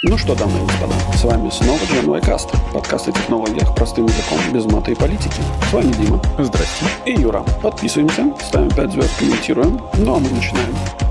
[0.00, 4.38] Ну что, дамы и господа, с вами снова Gen Каст, подкаст о технологиях простым языком,
[4.52, 5.42] без мата и политики.
[5.68, 6.22] С вами Дима.
[6.38, 6.86] Здрасте.
[7.04, 7.42] И Юра.
[7.60, 9.80] Подписываемся, ставим 5 звезд, комментируем.
[9.94, 11.07] Ну а мы начинаем.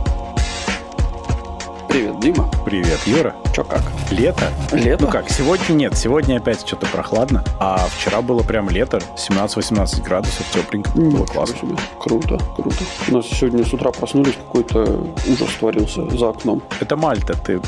[2.68, 3.34] Привет, Юра.
[3.56, 3.82] Чё как?
[4.12, 4.52] Лето?
[4.74, 5.06] Лето?
[5.06, 10.46] Ну как, сегодня нет, сегодня опять что-то прохладно, а вчера было прям лето, 17-18 градусов,
[10.52, 11.56] тепленько, было Ничего классно.
[11.56, 11.76] себе.
[11.98, 12.76] Круто, круто.
[13.08, 14.82] У нас сегодня с утра проснулись, какой-то
[15.30, 16.62] ужас творился за окном.
[16.82, 17.62] Это Мальта, ты...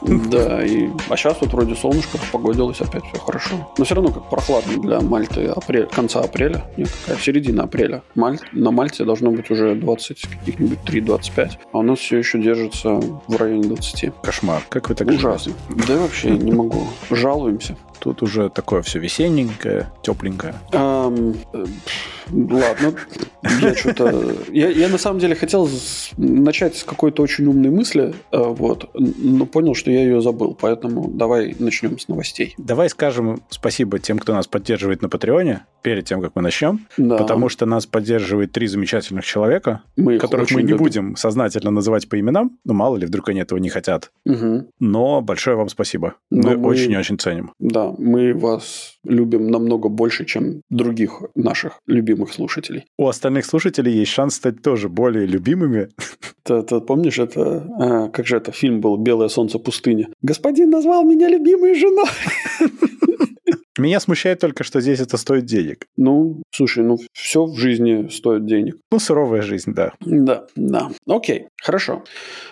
[0.00, 0.88] Да, и...
[1.10, 3.70] А сейчас вот вроде солнышко погодилось, опять все хорошо.
[3.76, 6.64] Но все равно как прохладно для Мальты апрель, конца апреля.
[6.78, 8.02] Нет, какая середина апреля.
[8.14, 8.38] Маль...
[8.52, 11.50] На Мальте должно быть уже 20, каких-нибудь 3-25.
[11.70, 14.14] А у нас все еще держится в районе 20.
[14.22, 14.37] Кошмар.
[14.68, 15.52] Как вы так Ужасно.
[15.86, 16.86] Да и вообще не могу.
[17.10, 17.76] Жалуемся.
[18.00, 20.54] Тут уже такое все весенненькое, тепленькое.
[20.72, 21.64] Ам, э,
[22.30, 22.94] ладно,
[23.60, 24.34] я что-то...
[24.50, 25.68] Я, я на самом деле хотел
[26.16, 31.08] начать с какой-то очень умной мысли, э, вот, но понял, что я ее забыл, поэтому
[31.08, 32.54] давай начнем с новостей.
[32.58, 37.16] Давай скажем спасибо тем, кто нас поддерживает на Патреоне, перед тем, как мы начнем, Да,
[37.16, 40.78] потому что нас поддерживает три замечательных человека, мы которых мы не любим.
[40.84, 44.10] будем сознательно называть по именам, ну мало ли, вдруг они этого не хотят.
[44.24, 44.66] Мгм.
[44.80, 46.14] Но большое вам спасибо.
[46.30, 47.52] Но Мы мы- очень-очень ценим.
[47.58, 52.84] Да, мы вас любим намного больше, чем других наших любимых слушателей.
[52.98, 55.88] У остальных слушателей есть шанс стать тоже более любимыми.
[56.42, 57.68] Ты, ты помнишь, это...
[57.78, 60.08] а, как же это фильм был «Белое солнце пустыни»?
[60.22, 62.08] Господин назвал меня любимой женой.
[63.78, 65.86] Меня смущает только, что здесь это стоит денег.
[65.96, 68.76] Ну, слушай, ну все в жизни стоит денег.
[68.90, 69.92] Ну, суровая жизнь, да.
[70.00, 70.90] Да, да.
[71.06, 72.04] Окей, хорошо.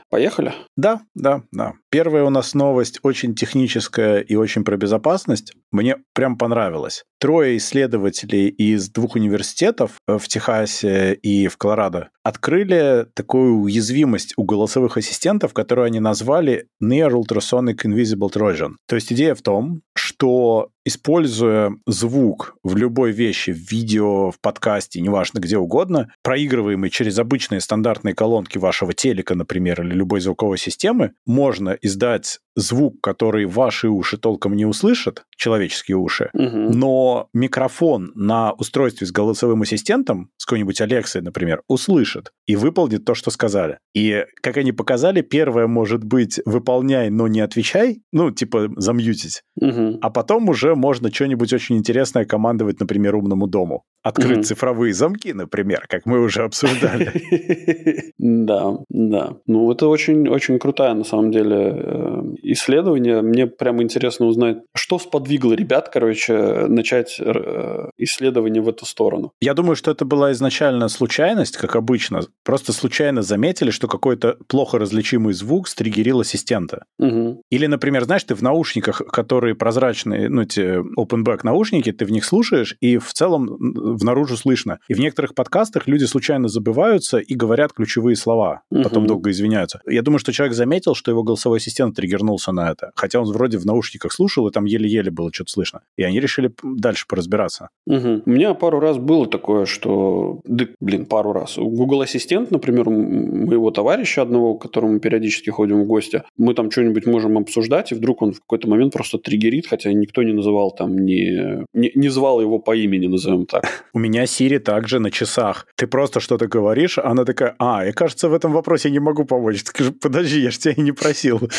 [0.09, 0.53] Поехали.
[0.77, 1.73] Да, да, да.
[1.91, 5.53] Первая у нас новость очень техническая и очень про безопасность.
[5.73, 7.03] Мне прям понравилось.
[7.19, 14.43] Трое исследователей из двух университетов э, в Техасе и в Колорадо открыли такую уязвимость у
[14.43, 18.73] голосовых ассистентов, которую они назвали Near Ultrasonic Invisible Trojan.
[18.89, 19.83] То есть идея в том,
[20.17, 27.19] что используя звук в любой вещи, в видео, в подкасте, неважно где угодно, проигрываемый через
[27.19, 33.89] обычные стандартные колонки вашего телека, например, или любой звуковой системы, можно издать звук, который ваши
[33.89, 36.71] уши толком не услышат, человеческие уши, Мгм.
[36.71, 43.15] но микрофон на устройстве с голосовым ассистентом, с какой-нибудь Алексой, например, услышит и выполнит то,
[43.15, 43.79] что сказали.
[43.95, 49.99] И, как они показали, первое может быть «выполняй, но не отвечай», ну, типа замьютить, Мгм.
[50.01, 53.83] а потом уже можно что-нибудь очень интересное командовать, например, умному дому.
[54.03, 54.43] Открыть Мгм.
[54.45, 57.11] цифровые замки, например, как мы уже обсуждали.
[58.19, 59.37] Да, да.
[59.47, 63.23] Ну, это очень, очень крутая, на самом деле, э, исследование.
[63.23, 69.33] Мне прямо интересно узнать, что сподвигло ребят, короче, начать э, исследование в эту сторону.
[69.41, 72.21] Я думаю, что это была изначально случайность, как обычно.
[72.45, 76.85] Просто случайно заметили, что какой-то плохо различимый звук стригерил ассистента.
[76.99, 77.41] Мгм.
[77.51, 82.13] Или, например, знаешь, ты в наушниках, которые прозрачные, ну, эти open back наушники, ты в
[82.13, 84.79] них слушаешь, и в целом внаружи слышно.
[84.89, 89.07] И в некоторых подкастах люди случайно забываются и говорят ключевые слова, потом Мгм.
[89.09, 89.81] долго извиняются.
[89.87, 92.91] Я думаю, что человек заметил, что его голосовой ассистент триггернулся на это.
[92.95, 95.81] Хотя он вроде в наушниках слушал, и там еле-еле было что-то слышно.
[95.97, 97.71] И они решили дальше поразбираться.
[97.87, 98.23] Мгм.
[98.27, 100.41] У меня пару раз было такое, что...
[100.45, 101.57] Да, блин, пару раз.
[101.57, 107.07] Google Ассистент, например, моего товарища одного, к которому периодически ходим в гости, мы там что-нибудь
[107.07, 110.99] можем обсуждать, и вдруг он в какой-то момент просто триггерит, хотя никто не называл там,
[110.99, 113.65] не, не, не звал его по имени, назовем так.
[113.95, 115.67] У меня Siri также на часах.
[115.77, 119.25] Ты просто что-то говоришь, а она такая, а, я, кажется, в этом вопросе не могу
[119.25, 119.63] помочь.
[119.65, 121.41] Скажи, подожди, я же тебя и не просил.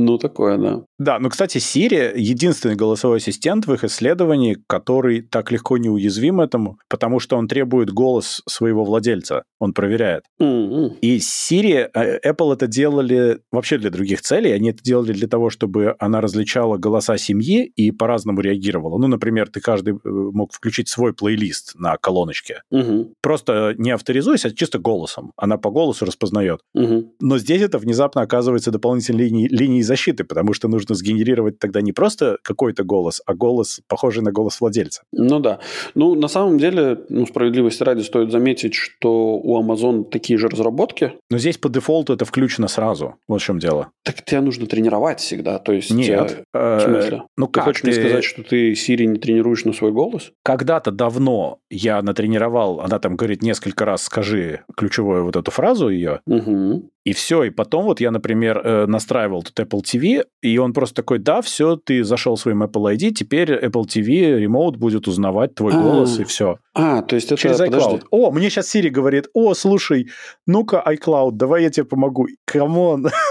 [0.00, 0.84] Ну, такое, да.
[1.00, 2.12] Да, ну, кстати, Siri
[2.58, 7.46] единственный голосовой ассистент в их исследовании, который так легко не уязвим этому, потому что он
[7.46, 10.24] требует голос своего владельца, он проверяет.
[10.40, 10.96] М-м.
[11.00, 15.50] И Siri, э, Apple это делали вообще для других целей, они это делали для того,
[15.50, 18.98] чтобы она различала голоса семьи и по-разному реагировала.
[18.98, 22.62] Ну, например, ты каждый э, мог включить свой плейлист на колоночке.
[22.70, 23.14] Мгм.
[23.22, 25.32] Просто не авторизуясь, а чисто голосом.
[25.36, 26.60] Она по голосу распознает.
[26.74, 27.10] Мгм.
[27.20, 31.92] Но здесь это внезапно оказывается дополнительной линией, линией защиты, потому что нужно сгенерировать тогда не
[31.92, 35.02] просто какой-то голос, а голос, похожий на голос владельца.
[35.12, 35.60] Ну да.
[35.94, 41.12] Ну, на самом деле, ну, справедливости ради стоит заметить, что у Amazon такие же разработки.
[41.30, 43.14] Но здесь по дефолту это включено сразу.
[43.28, 43.90] Вот в чем дело.
[44.04, 45.58] Так тебя нужно тренировать всегда.
[45.58, 45.90] То есть...
[45.90, 46.42] Нет.
[46.54, 47.22] э, В смысле?
[47.36, 47.64] Ну Ты как?
[47.64, 50.32] хочешь мне Ты- сказать, что ты Siri не тренируешь на свой голос?
[50.42, 56.20] Когда-то давно я натренировал, она там говорит несколько раз скажи ключевую вот эту фразу ее,
[56.26, 56.88] Угу.
[57.04, 57.44] И все.
[57.44, 61.40] И потом вот я, например, э, настраивал тут Apple TV, и он просто такой, да,
[61.40, 65.80] все, ты зашел своим Apple ID, теперь Apple TV Remote будет узнавать твой А.
[65.80, 66.58] голос, и все.
[66.74, 67.40] А, то есть это...
[67.40, 67.70] Через iCloud.
[67.70, 68.00] подожди.
[68.10, 70.08] О, мне сейчас Siri говорит, о, слушай,
[70.46, 72.26] ну-ка, iCloud, давай я тебе помогу.
[72.44, 73.08] Come on.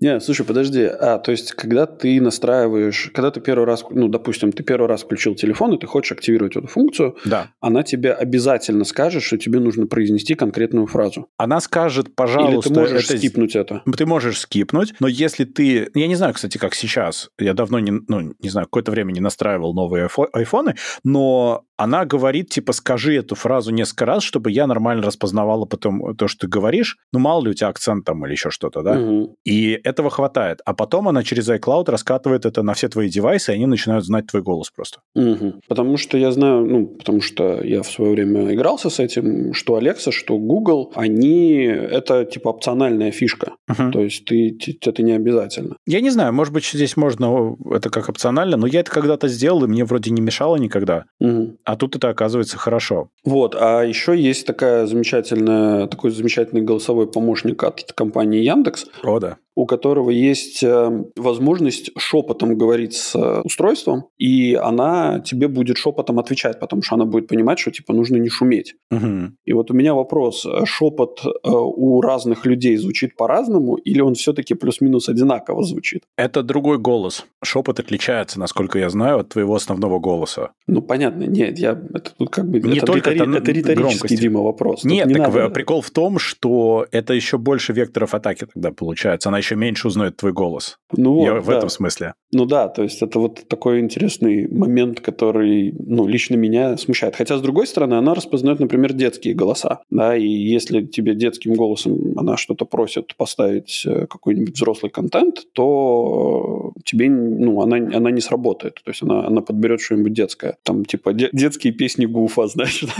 [0.00, 0.82] Не, слушай, подожди.
[0.84, 5.02] А, то есть, когда ты настраиваешь, когда ты первый раз, ну, допустим, ты первый раз
[5.02, 7.50] включил телефон, и ты хочешь активировать эту функцию, Да.
[7.60, 11.28] она тебе обязательно скажет, что тебе нужно произнести конкретную фразу.
[11.36, 13.82] Она скажет, Или пожалуйста, ты можешь это скипнуть это.
[13.96, 15.88] Ты можешь скипнуть, но если ты...
[15.94, 17.28] Я не знаю, кстати, как сейчас.
[17.38, 17.92] Я давно не...
[18.08, 20.74] Ну, не знаю, какое-то время не настраивал новые айфо- айфоны,
[21.04, 26.28] но она говорит, типа, скажи эту фразу несколько раз, чтобы я нормально распознавала потом то,
[26.28, 26.96] что ты говоришь.
[27.12, 28.94] Ну, мало ли у тебя акцент там или еще что-то, да?
[28.94, 29.34] Мгм.
[29.44, 30.60] И этого хватает.
[30.64, 34.28] А потом она через iCloud раскатывает это на все твои девайсы, и они начинают знать
[34.28, 35.00] твой голос просто.
[35.16, 35.60] Мгм.
[35.66, 39.76] Потому что я знаю, ну, потому что я в свое время игрался с этим, что
[39.78, 43.52] Alexa, что Google, они, это типа опциональная фишка.
[43.66, 43.92] Мгм.
[43.92, 44.56] То есть ты,
[44.86, 45.76] это не обязательно.
[45.86, 49.64] Я не знаю, может быть, здесь можно это как опционально, но я это когда-то сделал,
[49.64, 51.06] и мне вроде не мешало никогда.
[51.18, 51.56] Мгм.
[51.72, 53.08] А тут это оказывается хорошо.
[53.24, 59.38] Вот, а еще есть такая замечательная, такой замечательный голосовой помощник от компании Яндекс, О, да.
[59.54, 66.18] У которого есть э, возможность шепотом говорить с э, устройством, и она тебе будет шепотом
[66.18, 68.74] отвечать, потому что она будет понимать, что типа нужно не шуметь.
[68.90, 69.36] Мгм.
[69.44, 74.54] И вот у меня вопрос: э, шепот у разных людей звучит по-разному, или он все-таки
[74.54, 76.02] плюс-минус одинаково звучит?
[76.16, 77.26] Это другой голос.
[77.44, 80.52] Шепот отличается, насколько я знаю, от твоего основного голоса.
[80.66, 83.74] Ну понятно, нет, я это тут как бы Не это, только ритори- это, это риторический
[83.74, 84.20] громкость.
[84.20, 84.84] Дима вопрос.
[84.84, 89.28] Нет, не так надо- прикол в том, что это еще больше векторов атаки тогда получается.
[89.28, 90.78] Она еще меньше узнает твой голос.
[90.96, 91.58] Ну вот, Я в да.
[91.58, 92.14] этом смысле.
[92.32, 97.16] Ну да, то есть это вот такой интересный момент, который, ну, лично меня смущает.
[97.16, 102.14] Хотя, с другой стороны, она распознает, например, детские голоса, да, и если тебе детским голосом
[102.16, 108.74] она что-то просит поставить э, какой-нибудь взрослый контент, то тебе, ну, она, она не сработает.
[108.84, 110.56] То есть она, она подберет что-нибудь детское.
[110.62, 112.90] Там, типа, де- детские песни Гуфа, значит.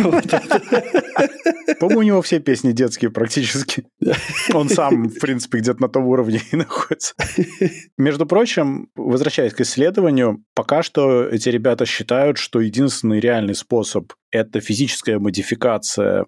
[1.81, 3.85] По-моему, у него все песни детские практически.
[4.53, 7.15] Он сам, в принципе, где-то на том уровне и находится.
[7.97, 14.61] Между прочим, возвращаясь к исследованию, пока что эти ребята считают, что единственный реальный способ это
[14.61, 16.27] физическая модификация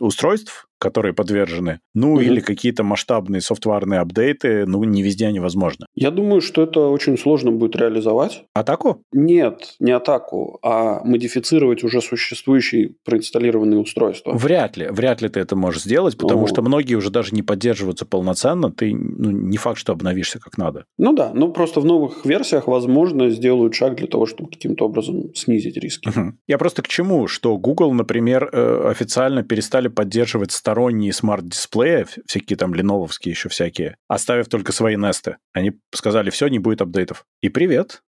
[0.00, 2.20] устройств, которые подвержены, ну Мгм.
[2.20, 5.86] или какие-то масштабные софтварные апдейты, ну не везде они возможны.
[5.94, 8.44] Я думаю, что это очень сложно будет реализовать.
[8.54, 9.02] Атаку?
[9.12, 14.32] Нет, не атаку, а модифицировать уже существующие проинсталлированные устройства.
[14.32, 16.46] Вряд ли, вряд ли ты это можешь сделать, потому О.
[16.46, 20.84] что многие уже даже не поддерживаются полноценно, ты ну, не факт, что обновишься как надо.
[20.98, 25.34] Ну да, ну просто в новых версиях, возможно, сделают шаг для того, чтобы каким-то образом
[25.34, 26.08] снизить риски.
[26.08, 26.38] Мгм.
[26.46, 27.26] Я просто к чему?
[27.28, 33.96] Что Google, например, э, официально перестали поддерживать сторонние смарт-дисплеи, вс- всякие там ленововские еще всякие,
[34.08, 35.36] оставив только свои несты.
[35.52, 37.24] Они сказали, все, не будет апдейтов.
[37.40, 38.02] И привет.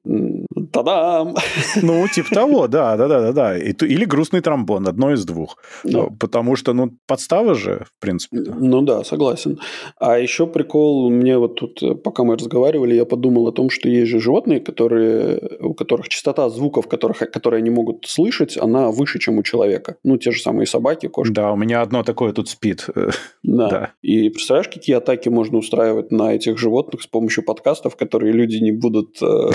[0.72, 1.36] Та-дам!
[1.82, 3.58] Ну, типа того, да, да, да, да, да.
[3.58, 5.56] Или грустный тромбон, одно из двух.
[5.84, 6.06] Ну.
[6.06, 8.38] Э, Потому что, ну, подстава же, в принципе.
[8.38, 9.58] Ну да, согласен.
[10.00, 13.88] А еще прикол, мне вот тут, э, пока мы разговаривали, я подумал о том, что
[13.88, 19.18] есть же животные, которые, у которых частота звуков, которых, которые они могут слышать, она выше,
[19.20, 19.94] чем у человека.
[20.04, 21.32] Ну, те же самые собаки, кошки.
[21.32, 22.86] Да, у меня одно такое тут спит.
[22.94, 23.10] Э,
[23.42, 23.68] Да.
[23.68, 23.92] Да.
[24.02, 28.72] И представляешь, какие атаки можно устраивать на этих животных с помощью подкастов, которые люди не
[28.72, 29.50] будут, э,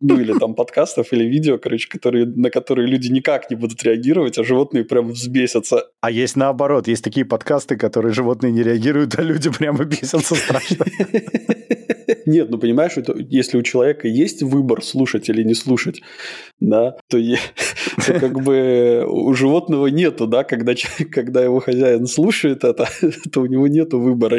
[0.00, 4.38] ну или там подкастов или видео, короче, которые, на которые люди никак не будут реагировать,
[4.38, 5.84] а животные прям взбесятся.
[6.00, 10.86] А есть наоборот, есть такие подкасты, которые животные не реагируют, а люди прямо бесятся страшно.
[12.26, 16.00] Нет, ну понимаешь, это, если у человека есть выбор слушать или не слушать,
[16.60, 17.18] да, то,
[18.06, 20.72] то как бы у животного нету, да, когда,
[21.12, 22.88] когда его хозяин слушает это,
[23.32, 24.38] то у него нету выбора.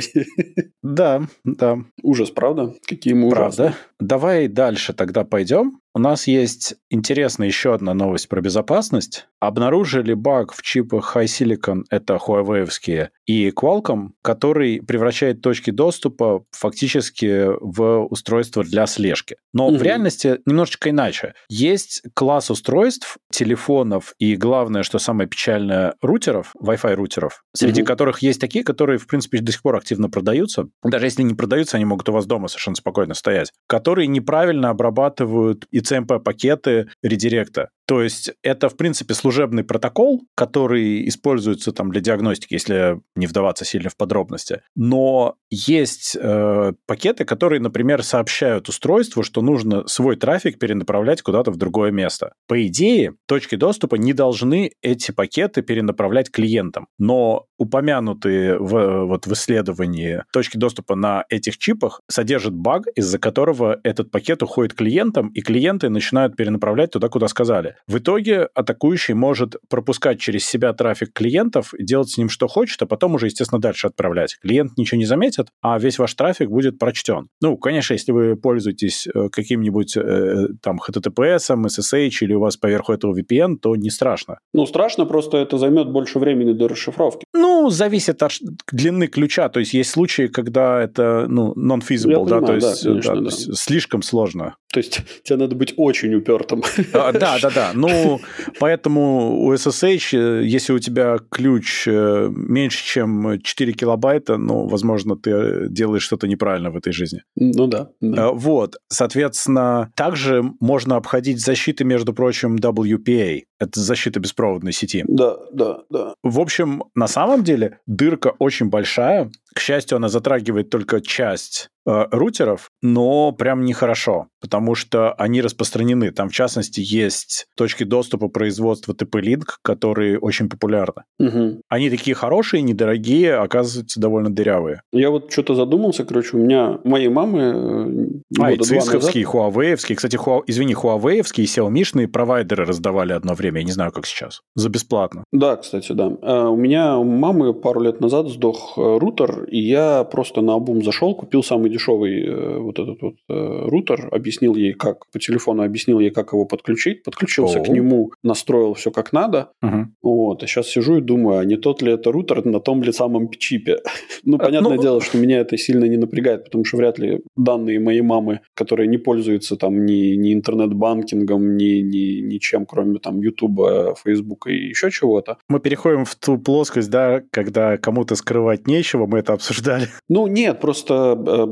[0.81, 2.73] Да, да, Ужас, правда?
[2.85, 3.69] Какие мы ужасные.
[3.69, 3.77] правда.
[3.99, 5.79] Давай дальше тогда пойдем.
[5.93, 9.27] У нас есть интересная еще одна новость про безопасность.
[9.39, 17.47] Обнаружили баг в чипах High Silicon, это Huawei и Qualcomm, который превращает точки доступа фактически
[17.59, 19.37] в устройство для слежки.
[19.53, 19.77] Но Мгм.
[19.79, 21.33] в реальности немножечко иначе.
[21.49, 27.87] Есть класс устройств, телефонов и, главное, что самое печальное, рутеров, Wi-Fi рутеров, среди Мгм.
[27.87, 30.67] которых есть такие, которые, в принципе, до сих пор активно продаются.
[30.83, 33.51] Даже если не продаются, они могут у вас дома совершенно спокойно стоять.
[33.67, 37.69] Которые неправильно обрабатывают и CMP-пакеты редиректа.
[37.87, 43.63] То есть это, в принципе, служебный протокол, который используется там для диагностики, если не вдаваться
[43.63, 44.61] сильно в подробности.
[44.75, 51.55] Но есть э, пакеты, которые, например, сообщают устройству, что нужно свой трафик перенаправлять куда-то в
[51.55, 52.33] другое место.
[52.47, 56.87] По идее, точки доступа не должны эти пакеты перенаправлять клиентам.
[56.99, 63.79] Но упомянутые в, вот в исследовании точки доступа на этих чипах содержат баг, из-за которого
[63.83, 67.76] этот пакет уходит клиентам, и клиенты начинают перенаправлять туда, куда сказали.
[67.87, 72.85] В итоге атакующий может пропускать через себя трафик клиентов, делать с ним что хочет, а
[72.85, 74.37] потом уже, естественно, дальше отправлять.
[74.41, 77.29] Клиент ничего не заметит, а весь ваш трафик будет прочтен.
[77.41, 82.93] Ну, конечно, если вы пользуетесь э, каким-нибудь э, там HTTPS, SSH или у вас поверху
[82.93, 84.39] этого VPN, то не страшно.
[84.53, 87.25] Ну, страшно, просто это займет больше времени до расшифровки.
[87.33, 88.31] Ну, зависит от
[88.71, 89.49] длины ключа.
[89.49, 93.31] То есть есть случаи, когда это ну, non-feasible, да, то есть, да, конечно, да, да.
[93.31, 94.55] слишком сложно.
[94.71, 96.63] То есть тебе надо быть очень упертым.
[96.93, 97.66] А, да, да, да.
[97.73, 98.19] Ну,
[98.59, 105.15] поэтому у SSH, э, если у тебя ключ э, меньше, чем 4 килобайта, ну, возможно,
[105.15, 107.23] ты делаешь что-то неправильно в этой жизни.
[107.35, 107.89] Ну да.
[108.01, 108.31] да.
[108.31, 108.75] Вот.
[108.89, 113.41] Соответственно, также можно обходить защиты, между прочим, WPA.
[113.59, 115.03] Это защита беспроводной сети.
[115.07, 116.13] Да, да, да.
[116.23, 119.31] В общем, на самом деле дырка очень большая.
[119.57, 126.11] К счастью, она затрагивает только часть э, рутеров, но прям нехорошо, потому что они распространены.
[126.11, 131.05] Там, в частности, есть точки доступа производства TP-Link, которые очень популярны.
[131.19, 131.61] Угу.
[131.69, 134.83] Они такие хорошие, недорогие, оказываются довольно дырявые.
[134.93, 138.21] Я вот что-то задумался, короче, у меня, у моей мамы...
[138.37, 143.61] Э, а, и цисковские, Huawei, кстати, Huawei, извини, Huawei и Xiaomi провайдеры раздавали одно время,
[143.61, 145.23] я не знаю, как сейчас, за бесплатно.
[145.31, 146.15] Да, кстати, да.
[146.21, 150.53] А, у меня у мамы пару лет назад сдох э, рутер, и я просто на
[150.53, 155.19] обум зашел, купил самый дешевый э, вот этот вот э, рутер, объяснил ей, как по
[155.19, 157.63] телефону объяснил ей, как его подключить, подключился О.
[157.63, 159.51] к нему, настроил все как надо.
[159.61, 159.87] Угу.
[160.03, 162.91] Вот, а сейчас сижу и думаю, а не тот ли это рутер на том ли
[162.91, 163.77] самом чипе?
[164.23, 164.81] ну, понятное ну...
[164.81, 168.87] дело, что меня это сильно не напрягает, потому что вряд ли данные моей мамы, которые
[168.87, 174.91] не пользуются там ни, ни интернет-банкингом, ни, ни, ничем, кроме там Ютуба, Фейсбука и еще
[174.91, 175.37] чего-то.
[175.49, 179.87] Мы переходим в ту плоскость, да, когда кому-то скрывать нечего, мы это обсуждали.
[180.09, 181.45] Ну, нет, просто э,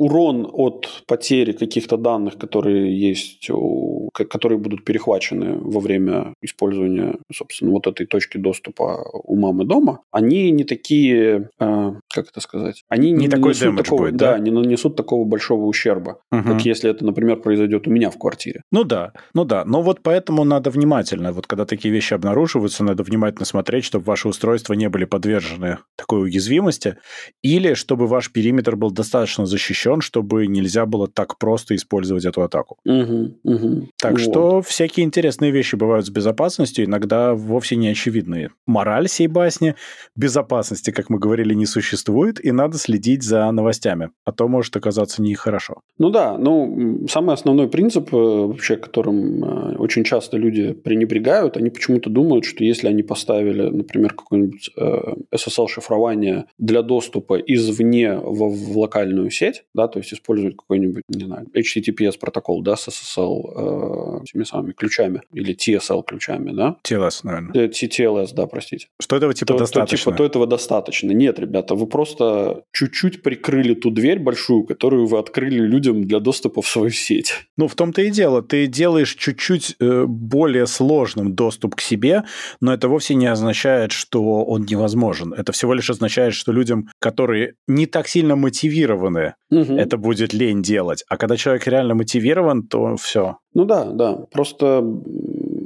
[0.00, 7.72] урон от потери каких-то данных, которые есть, у, которые будут перехвачены во время использования, собственно,
[7.72, 13.12] вот этой точки доступа у мамы дома, они не такие, э, как это сказать, они
[13.12, 14.32] не, не такой такого, будет, да?
[14.32, 16.42] да, не нанесут такого большого ущерба, угу.
[16.42, 18.62] как если это, например, произойдет у меня в квартире.
[18.72, 23.02] Ну да, ну да, но вот поэтому надо внимательно, вот когда такие вещи обнаруживаются, надо
[23.02, 26.96] внимательно смотреть, чтобы ваши устройства не были подвержены такой уязвимости,
[27.42, 32.78] или чтобы ваш периметр был достаточно защищен, чтобы нельзя было так просто использовать эту атаку.
[32.84, 33.88] Угу, угу.
[34.00, 34.20] Так вот.
[34.20, 38.50] что всякие интересные вещи бывают с безопасностью, иногда вовсе не очевидные.
[38.66, 39.74] Мораль сей басни
[40.16, 45.22] безопасности, как мы говорили, не существует, и надо следить за новостями, а то может оказаться
[45.22, 45.80] нехорошо.
[45.98, 51.70] Ну да, ну самый основной принцип, э, вообще, которым э, очень часто люди пренебрегают, они
[51.70, 56.99] почему-то думают, что если они поставили, например, какое-нибудь э, SSL-шифрование для доступа
[57.46, 62.76] извне в, в локальную сеть, да, то есть используют какой-нибудь, не знаю, HTTPS протокол, да,
[62.76, 66.76] с SSL э, теми самыми ключами или TSL ключами, да?
[66.86, 67.68] TLS, наверное.
[67.68, 68.88] TLS, да, простите.
[69.00, 69.96] Что этого типа то, достаточно?
[69.96, 71.12] То, типа, то этого достаточно.
[71.12, 76.62] Нет, ребята, вы просто чуть-чуть прикрыли ту дверь большую, которую вы открыли людям для доступа
[76.62, 77.34] в свою сеть.
[77.56, 78.42] Ну, в том-то и дело.
[78.42, 82.24] Ты делаешь чуть-чуть э, более сложным доступ к себе,
[82.60, 85.32] но это вовсе не означает, что он невозможен.
[85.32, 89.74] Это всего лишь означает, что людям, которые не так сильно мотивированы, угу.
[89.74, 91.04] это будет лень делать.
[91.08, 93.38] А когда человек реально мотивирован, то все.
[93.54, 94.16] Ну да, да.
[94.30, 94.84] Просто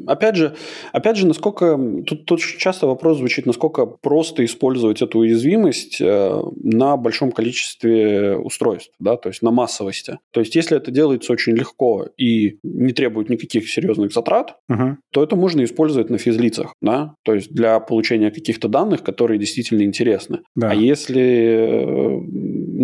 [0.07, 0.55] опять же,
[0.93, 6.97] опять же, насколько тут, тут часто вопрос звучит, насколько просто использовать эту уязвимость э, на
[6.97, 10.19] большом количестве устройств, да, то есть на массовости.
[10.33, 14.97] То есть, если это делается очень легко и не требует никаких серьезных затрат, угу.
[15.13, 19.83] то это можно использовать на физлицах, да, то есть для получения каких-то данных, которые действительно
[19.83, 20.41] интересны.
[20.55, 20.71] Да.
[20.71, 22.21] А если, э,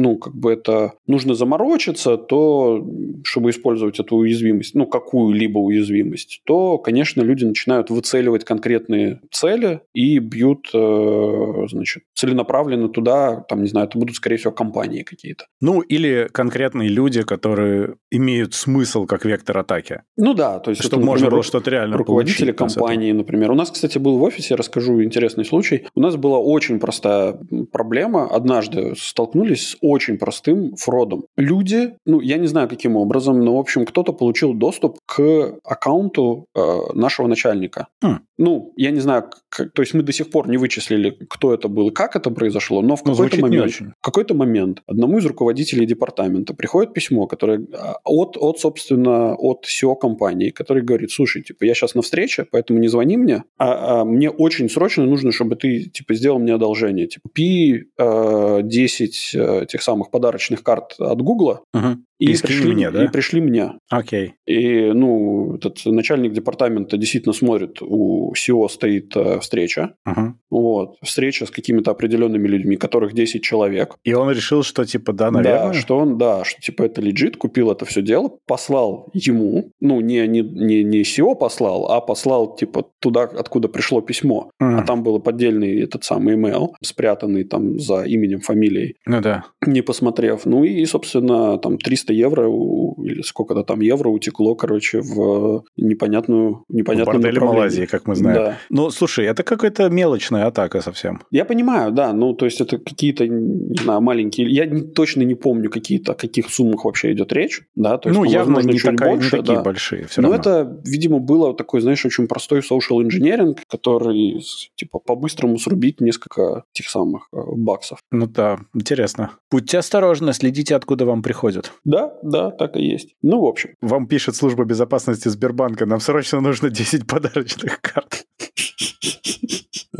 [0.00, 2.86] ну, как бы это нужно заморочиться, то
[3.24, 10.18] чтобы использовать эту уязвимость, ну, какую-либо уязвимость, то, конечно, люди начинают выцеливать конкретные цели и
[10.18, 15.46] бьют, э, значит, целенаправленно туда, там, не знаю, это будут, скорее всего, компании какие-то.
[15.60, 20.02] Ну, или конкретные люди, которые имеют смысл как вектор атаки.
[20.16, 20.82] Ну да, то есть...
[20.82, 23.50] Чтобы это, можно было что-то реально Руководители получить, компании, например.
[23.50, 25.86] У нас, кстати, был в офисе, расскажу интересный случай.
[25.94, 27.38] У нас была очень простая
[27.72, 28.29] проблема.
[28.30, 31.24] Однажды столкнулись с очень простым фродом.
[31.36, 36.46] Люди, ну, я не знаю, каким образом, но, в общем, кто-то получил доступ к аккаунту
[36.54, 36.60] э,
[36.94, 37.88] нашего начальника.
[38.02, 38.20] Хм.
[38.38, 41.68] Ну, я не знаю, как, то есть мы до сих пор не вычислили, кто это
[41.68, 45.26] был и как это произошло, но в ну, какой-то момент, в какой-то момент одному из
[45.26, 51.42] руководителей департамента приходит письмо, которое а, от, от, собственно, от SEO компании, который говорит, слушай,
[51.42, 55.32] типа, я сейчас на встрече, поэтому не звони мне, а, а мне очень срочно нужно,
[55.32, 57.08] чтобы ты, типа, сделал мне одолжение.
[57.08, 58.19] Типа, купи э,
[58.62, 63.04] 10 э, тех самых подарочных карт от Гугла, uh-huh И, и пришли мне, да?
[63.04, 63.72] И пришли мне.
[63.88, 64.34] Окей.
[64.46, 69.94] И, ну, этот начальник департамента действительно смотрит, у SEO стоит э, встреча.
[70.06, 70.34] Угу.
[70.50, 70.96] Вот.
[71.02, 73.96] Встреча с какими-то определенными людьми, которых 10 человек.
[74.04, 75.68] И он решил, что, типа, да, наверное?
[75.68, 80.00] Да, что он, да, что, типа, это лежит, купил это все дело, послал ему, ну,
[80.00, 84.50] не, не, не, не SEO послал, а послал, типа, туда, откуда пришло письмо.
[84.60, 84.76] Угу.
[84.76, 88.96] А там был поддельный этот самый email, спрятанный там за именем, фамилией.
[89.06, 89.44] Ну да.
[89.66, 90.44] Не посмотрев.
[90.44, 97.20] Ну и, собственно, там 300 евро или сколько-то там евро утекло, короче, в непонятную, непонятную
[97.20, 98.36] Борделе Малайзии, как мы знаем.
[98.36, 98.58] Да.
[98.70, 101.22] Ну, слушай, это какая-то мелочная атака совсем.
[101.30, 102.12] Я понимаю, да.
[102.12, 104.50] Ну, то есть это какие-то, не знаю, маленькие...
[104.50, 107.62] Я не, точно не помню какие-то, о каких суммах вообще идет речь.
[107.74, 107.98] Да?
[107.98, 109.62] То есть, ну, явно возможно, не, такая, больше, не такие да.
[109.62, 110.06] большие.
[110.06, 110.40] Все Но равно.
[110.40, 114.42] это, видимо, было такой, знаешь, очень простой social engineering, который,
[114.74, 117.98] типа, по-быстрому срубить несколько тех самых э, баксов.
[118.10, 119.32] Ну да, интересно.
[119.50, 121.72] Будьте осторожны, следите, откуда вам приходят.
[121.84, 123.14] Да, да, так и есть.
[123.22, 123.70] Ну, в общем.
[123.80, 128.24] Вам пишет служба безопасности Сбербанка, нам срочно нужно 10 подарочных карт.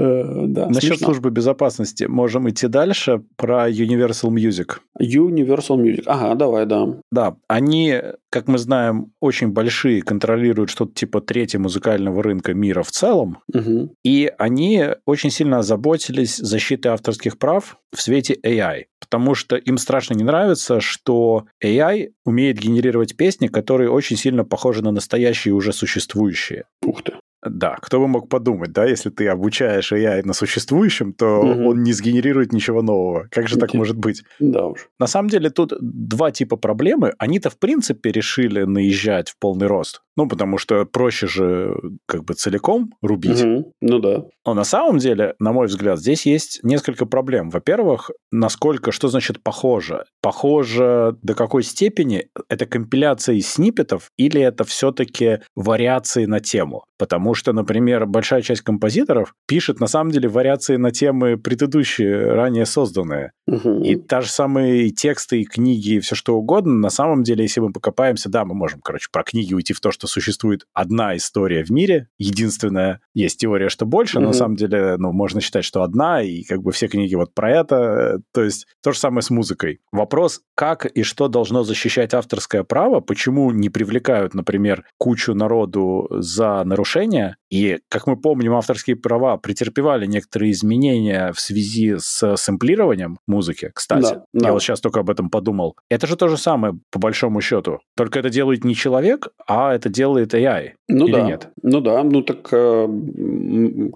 [0.00, 1.06] Э, да, Насчет смешно.
[1.06, 4.78] службы безопасности можем идти дальше про Universal Music.
[5.00, 6.04] Universal Music.
[6.06, 6.86] Ага, давай, да.
[7.10, 7.96] Да, они,
[8.30, 13.38] как мы знаем, очень большие, контролируют что-то типа трети музыкального рынка мира в целом.
[13.52, 13.94] Угу.
[14.04, 18.84] И они очень сильно озаботились защитой авторских прав в свете AI.
[19.00, 24.82] Потому что им страшно не нравится, что AI умеет генерировать песни, которые очень сильно похожи
[24.82, 26.64] на настоящие уже существующие.
[26.86, 27.14] Ух ты.
[27.42, 31.70] Да, кто бы мог подумать, да, если ты обучаешь AI на существующем, то угу.
[31.70, 33.28] он не сгенерирует ничего нового.
[33.30, 34.22] Как же так может быть?
[34.38, 34.90] Да уж.
[34.98, 37.14] На самом деле тут два типа проблемы.
[37.18, 40.02] Они-то в принципе решили наезжать в полный рост.
[40.20, 41.74] Ну, потому что проще же
[42.04, 43.42] как бы целиком рубить.
[43.42, 43.72] Угу.
[43.80, 44.24] Ну да.
[44.44, 47.48] Но на самом деле, на мой взгляд, здесь есть несколько проблем.
[47.48, 50.04] Во-первых, насколько, что значит похоже?
[50.20, 52.28] Похоже до какой степени?
[52.50, 56.84] Это компиляция из сниппетов или это все-таки вариации на тему?
[56.98, 62.66] Потому что, например, большая часть композиторов пишет на самом деле вариации на темы предыдущие, ранее
[62.66, 63.32] созданные.
[63.46, 63.84] Угу.
[63.84, 67.60] И та же самые тексты, и книги, и все что угодно, на самом деле, если
[67.60, 71.64] мы покопаемся, да, мы можем, короче, про книги уйти в то, что существует одна история
[71.64, 73.00] в мире, единственная.
[73.14, 74.22] Есть теория, что больше, угу.
[74.22, 77.34] но на самом деле, ну, можно считать, что одна, и как бы все книги вот
[77.34, 78.20] про это.
[78.32, 79.80] То есть то же самое с музыкой.
[79.92, 86.62] Вопрос, как и что должно защищать авторское право, почему не привлекают, например, кучу народу за
[86.64, 93.72] нарушения, и, как мы помним, авторские права претерпевали некоторые изменения в связи с сэмплированием музыки,
[93.74, 94.14] кстати.
[94.14, 94.52] Да, Я да.
[94.52, 95.76] вот сейчас только об этом подумал.
[95.88, 97.80] Это же то же самое, по большому счету.
[97.96, 100.72] Только это делает не человек, а это делает AI.
[100.88, 101.22] Ну Или да.
[101.22, 101.48] нет?
[101.62, 102.88] Ну да, ну так, э,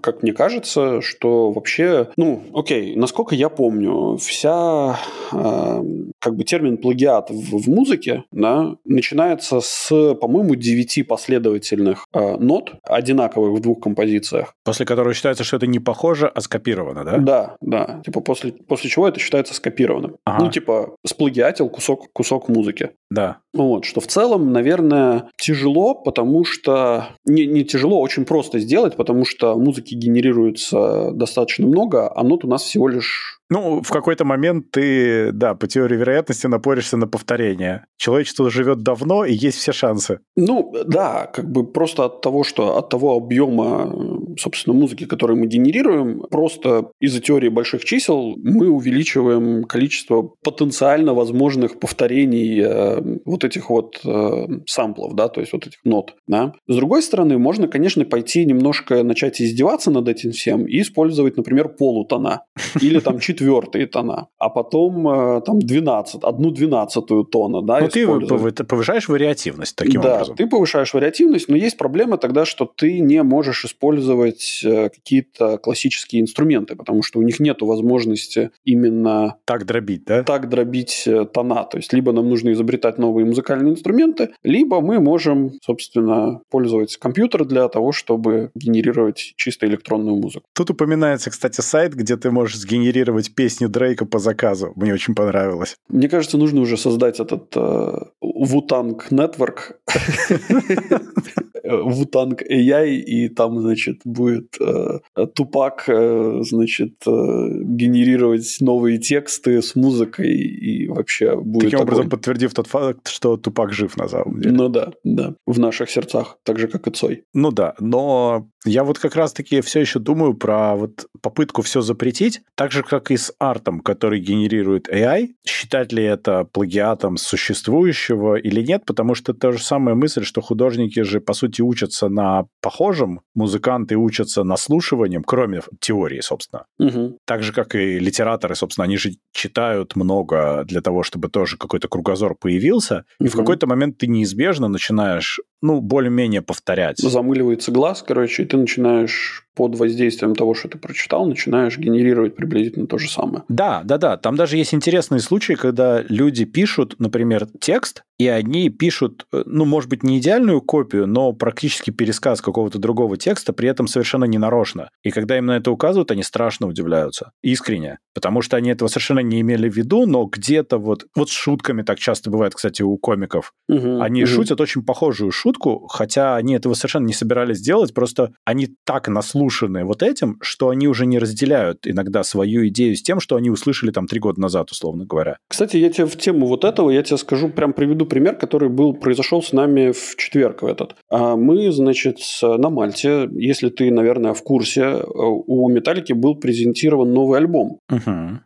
[0.01, 4.97] как мне кажется, что вообще, ну, окей, насколько я помню, вся,
[5.33, 5.83] э,
[6.19, 12.75] как бы термин плагиат в, в музыке, да, начинается с, по-моему, девяти последовательных э, нот,
[12.83, 14.53] одинаковых в двух композициях.
[14.63, 17.17] После которого считается, что это не похоже, а скопировано, да?
[17.17, 18.01] Да, да.
[18.05, 20.15] Типа после, после чего это считается скопированным.
[20.25, 20.45] Ага.
[20.45, 22.91] Ну, типа, сплагиатил кусок, кусок музыки.
[23.09, 23.39] Да.
[23.55, 27.07] Вот, что в целом, наверное, тяжело, потому что...
[27.25, 32.49] Не, не тяжело, очень просто сделать, потому что музыки генерируется достаточно много, а нот у
[32.49, 37.85] нас всего лишь ну, в какой-то момент ты, да, по теории вероятности напоришься на повторение.
[37.97, 40.19] Человечество живет давно, и есть все шансы.
[40.35, 45.47] Ну, да, как бы просто от того, что от того объема, собственно, музыки, который мы
[45.47, 53.69] генерируем, просто из-за теории больших чисел мы увеличиваем количество потенциально возможных повторений э, вот этих
[53.69, 56.53] вот э, самплов, да, то есть вот этих нот, да.
[56.67, 61.69] С другой стороны, можно, конечно, пойти немножко начать издеваться над этим всем и использовать, например,
[61.69, 62.43] полутона
[62.81, 68.63] или там четвертые тона, а потом э, там 12, одну двенадцатую тона, да, Но ты
[68.63, 70.35] повышаешь вариативность таким да, образом.
[70.35, 76.21] ты повышаешь вариативность, но есть проблема тогда, что ты не можешь использовать э, какие-то классические
[76.21, 79.35] инструменты, потому что у них нет возможности именно...
[79.45, 80.23] Так дробить, да?
[80.23, 81.63] Так дробить э, тона.
[81.63, 87.47] То есть, либо нам нужно изобретать новые музыкальные инструменты, либо мы можем, собственно, пользоваться компьютером
[87.47, 90.45] для того, чтобы генерировать чисто электронную музыку.
[90.53, 94.73] Тут упоминается, кстати, сайт, где ты можешь сгенерировать делать песни Дрейка по заказу.
[94.75, 95.75] Мне очень понравилось.
[95.89, 99.75] Мне кажется, нужно уже создать этот э, Вутанг Network,
[101.65, 104.99] Вутанг AI, и там, значит, будет э,
[105.33, 111.87] Тупак, э, значит, э, генерировать новые тексты с музыкой, и вообще будет Таким огонь.
[111.87, 114.55] образом, подтвердив тот факт, что Тупак жив на самом деле.
[114.55, 117.23] Ну да, да, в наших сердцах, так же, как и Цой.
[117.33, 122.41] Ну да, но я вот как раз-таки все еще думаю про вот попытку все запретить,
[122.55, 125.29] так же, как и с артом, который генерирует AI.
[125.45, 131.01] Считать ли это плагиатом существующего или нет, потому что та же самая мысль, что художники
[131.01, 136.65] же, по сути, учатся на похожем, музыканты учатся наслушиванием, кроме теории, собственно.
[136.79, 137.19] Угу.
[137.25, 141.87] Так же, как и литераторы, собственно, они же читают много для того, чтобы тоже какой-то
[141.87, 146.97] кругозор появился, и в какой-то момент ты неизбежно начинаешь, ну, более-менее повторять.
[146.97, 152.87] Замыливается глаз, короче, и ты начинаешь под воздействием того, что ты прочитал, начинаешь генерировать приблизительно
[152.87, 153.43] то же самое.
[153.49, 154.17] Да, да, да.
[154.17, 159.65] Там даже есть интересные случаи, когда люди пишут, например, текст, и они пишут, э, ну,
[159.65, 164.37] может быть, не идеальную копию, но практически пересказ какого-то другого текста, при этом совершенно не
[164.37, 164.89] нарочно.
[165.03, 167.31] И когда им на это указывают, они страшно удивляются.
[167.43, 167.99] Искренне.
[168.13, 171.05] Потому что они этого совершенно не имели в виду, но где-то вот...
[171.15, 173.51] Вот с шутками так часто бывает, кстати, у комиков.
[173.67, 174.29] Мгм, Они мгм.
[174.29, 179.07] шутят очень похожую шутку, хотя они этого совершенно не собирались делать, просто они так
[179.45, 183.49] наслушаны вот этим, что они уже не разделяют иногда свою идею с тем, что они
[183.49, 185.37] услышали там три года назад, условно говоря.
[185.47, 188.93] Кстати, я тебе в тему вот этого, я тебе скажу, прям приведу пример, который был,
[188.93, 190.95] произошел с нами в четверг в этот.
[191.09, 197.13] А Мы, значит, на Мальте, если ты, наверное, в курсе, э, у Металлики был презентирован
[197.13, 197.79] новый альбом,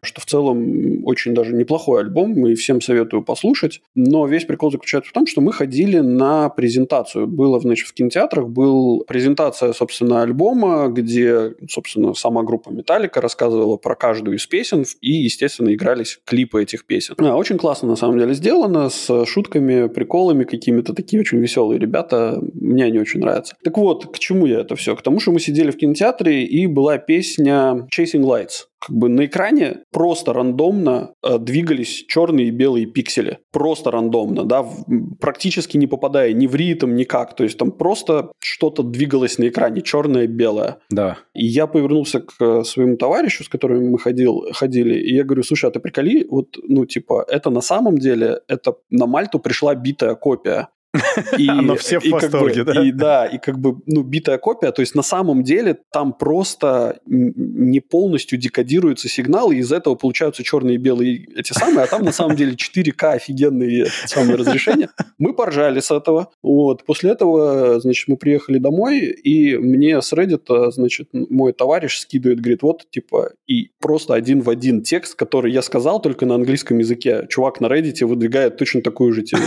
[0.01, 3.81] что в целом очень даже неплохой альбом, и всем советую послушать.
[3.95, 7.27] Но весь прикол заключается в том, что мы ходили на презентацию.
[7.27, 13.95] Было, значит, в кинотеатрах был презентация, собственно, альбома, где, собственно, сама группа Металлика рассказывала про
[13.95, 17.15] каждую из песен, и, естественно, игрались клипы этих песен.
[17.17, 22.39] А, очень классно, на самом деле, сделано, с шутками, приколами какими-то, такие очень веселые ребята.
[22.53, 23.55] Мне они очень нравятся.
[23.63, 24.95] Так вот, к чему я это все?
[24.95, 29.25] К тому, что мы сидели в кинотеатре, и была песня Chasing Lights как бы на
[29.25, 33.39] экране просто рандомно э, двигались черные и белые пиксели.
[33.51, 34.85] Просто рандомно, да, в-
[35.19, 37.35] практически не попадая ни в ритм, никак.
[37.35, 40.77] То есть там просто что-то двигалось на экране, черное, белое.
[40.89, 41.17] Да.
[41.33, 45.43] И я повернулся к э, своему товарищу, с которым мы ходил, ходили, и я говорю,
[45.43, 49.75] слушай, а ты приколи, вот, ну, типа, это на самом деле, это на Мальту пришла
[49.75, 50.69] битая копия.
[51.37, 52.83] И, Но все в и как восторге, бы- да?
[52.83, 56.99] И да, и как бы, ну, битая копия, то есть на самом деле там просто
[57.05, 62.03] не полностью декодируются сигналы, и из этого получаются черные и белые эти самые, а там
[62.03, 64.89] на самом деле 4К офигенные самые разрешения.
[65.19, 66.31] Мы поржали с этого.
[66.41, 66.83] Вот.
[66.85, 72.63] После этого, значит, мы приехали домой, и мне с Reddit, значит, мой товарищ скидывает, говорит,
[72.63, 77.27] вот, типа, и просто один в один текст, который я сказал только на английском языке.
[77.29, 79.37] Чувак на Reddit выдвигает точно такую же те-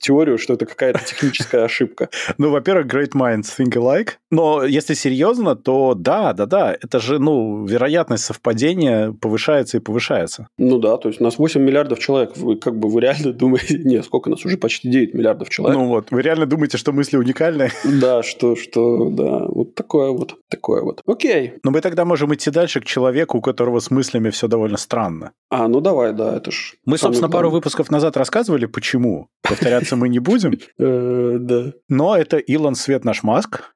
[0.00, 2.08] теорию, что это какая-то техническая ошибка.
[2.38, 4.12] Ну, во-первых, great minds think alike.
[4.30, 6.76] Но если серьезно, то да, да, да.
[6.80, 10.48] Это же, ну, вероятность совпадения повышается и повышается.
[10.58, 12.36] Ну да, то есть у нас 8 миллиардов человек.
[12.36, 13.78] Вы как бы вы реально думаете...
[13.84, 14.44] Не, сколько нас?
[14.44, 15.78] Уже почти 9 миллиардов человек.
[15.78, 17.70] Ну вот, вы реально думаете, что мысли уникальны?
[18.00, 21.02] Да, что, что, да, вот такое вот, такое вот.
[21.06, 21.54] Окей.
[21.64, 25.32] Но мы тогда можем идти дальше к человеку, у которого с мыслями все довольно странно.
[25.50, 26.76] А, ну давай, да, это ж...
[26.86, 29.28] Мы, собственно, пару выпусков назад рассказывали, почему.
[29.42, 30.29] Повторяться мы не будем.
[30.78, 31.72] Э, Да.
[31.88, 33.74] Но это Илон Свет наш Маск.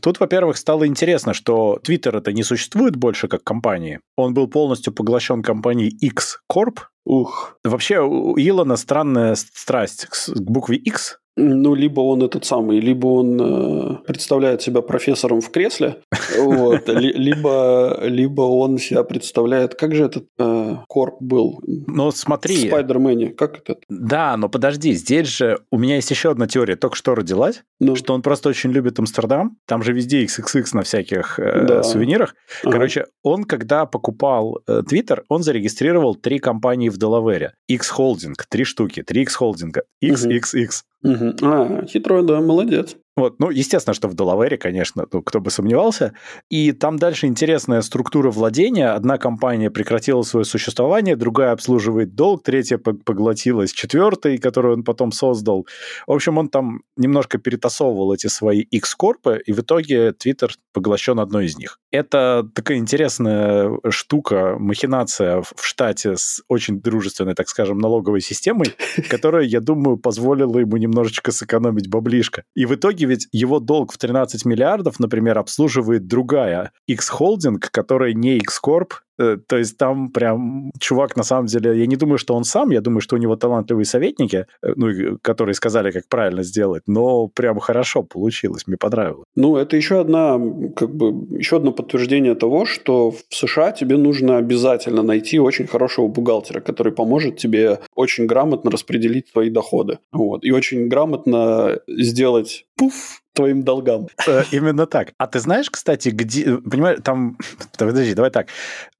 [0.00, 4.00] Тут, во-первых, стало интересно, что Twitter это не существует больше как компании.
[4.16, 6.80] Он был полностью поглощен компанией X Corp.
[7.04, 7.58] Ух.
[7.64, 11.18] Вообще, у Илона странная страсть к букве X.
[11.36, 16.02] Ну, либо он этот самый, либо он э, представляет себя профессором в кресле,
[16.38, 19.74] вот, либо, либо он себя представляет...
[19.74, 21.60] Как же этот э, корп был?
[21.86, 23.28] Но В смотри, Спайдермене.
[23.30, 23.76] Как это?
[23.88, 27.96] да, но подожди, здесь же у меня есть еще одна теория, только что родилась, Ну,
[27.96, 29.56] что он просто очень любит Амстердам.
[29.66, 31.82] Там же везде XXX на всяких э, Да.
[31.82, 32.34] сувенирах.
[32.62, 32.72] ага.
[32.72, 37.54] Короче, он, когда покупал э, Twitter, он зарегистрировал три компании в Делавере.
[37.68, 39.82] X Holding, три штуки, три X холдинга.
[40.02, 40.70] XXX.
[41.02, 41.36] Мгм.
[41.42, 42.96] А, хитрой, да, молодец.
[43.16, 46.14] Вот, ну, естественно, что в Делавере, конечно, ну, кто бы сомневался.
[46.48, 48.90] И там дальше интересная структура владения.
[48.90, 55.12] Одна компания прекратила свое существование, другая обслуживает долг, третья по- поглотилась четвертой, которую он потом
[55.12, 55.66] создал.
[56.06, 61.46] В общем, он там немножко перетасовывал эти свои X-корпы, и в итоге Twitter поглощен одной
[61.46, 61.78] из них.
[61.90, 68.74] Это такая интересная штука, махинация в штате с очень дружественной, так скажем, налоговой системой,
[69.10, 72.44] которая, я думаю, позволила ему немножечко сэкономить баблишко.
[72.54, 78.36] И в итоге ведь его долг в 13 миллиардов, например, обслуживает другая X-холдинг, которая не
[78.38, 82.70] X-корп, то есть там прям чувак, на самом деле, я не думаю, что он сам,
[82.70, 87.28] я думаю, что у него талантливые советники, э, ну, которые сказали, как правильно сделать, но
[87.28, 89.24] прям хорошо получилось, мне понравилось.
[89.36, 90.40] Ну, это еще одна,
[90.76, 96.08] как бы, еще одно подтверждение того, что в США тебе нужно обязательно найти очень хорошего
[96.08, 99.98] бухгалтера, который поможет тебе очень грамотно распределить твои доходы.
[100.12, 100.44] Вот.
[100.44, 104.08] И очень грамотно сделать пуф, твоим долгам.
[104.26, 105.12] Э, именно так.
[105.18, 106.58] А ты знаешь, кстати, где...
[106.58, 107.38] Понимаешь, там...
[107.78, 108.48] Подожди, давай так.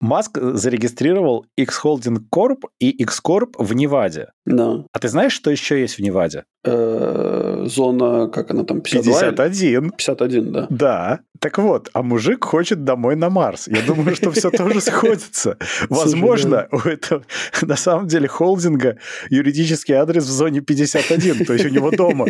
[0.01, 4.29] Маск зарегистрировал X-Holding Corp и X-Corp в Неваде.
[4.47, 4.85] Да.
[4.93, 6.45] А ты знаешь, что еще есть в Неваде?
[6.63, 9.33] Э, зона, как она там, 52?
[9.33, 9.91] 51.
[9.93, 10.67] 51, да.
[10.69, 11.21] Да.
[11.39, 13.67] Так вот, а мужик хочет домой на Марс.
[13.67, 15.57] Я думаю, что все тоже сходится.
[15.89, 17.23] Возможно, у этого
[17.63, 18.99] на самом деле холдинга
[19.31, 22.27] юридический адрес в зоне 51, то есть у него дома.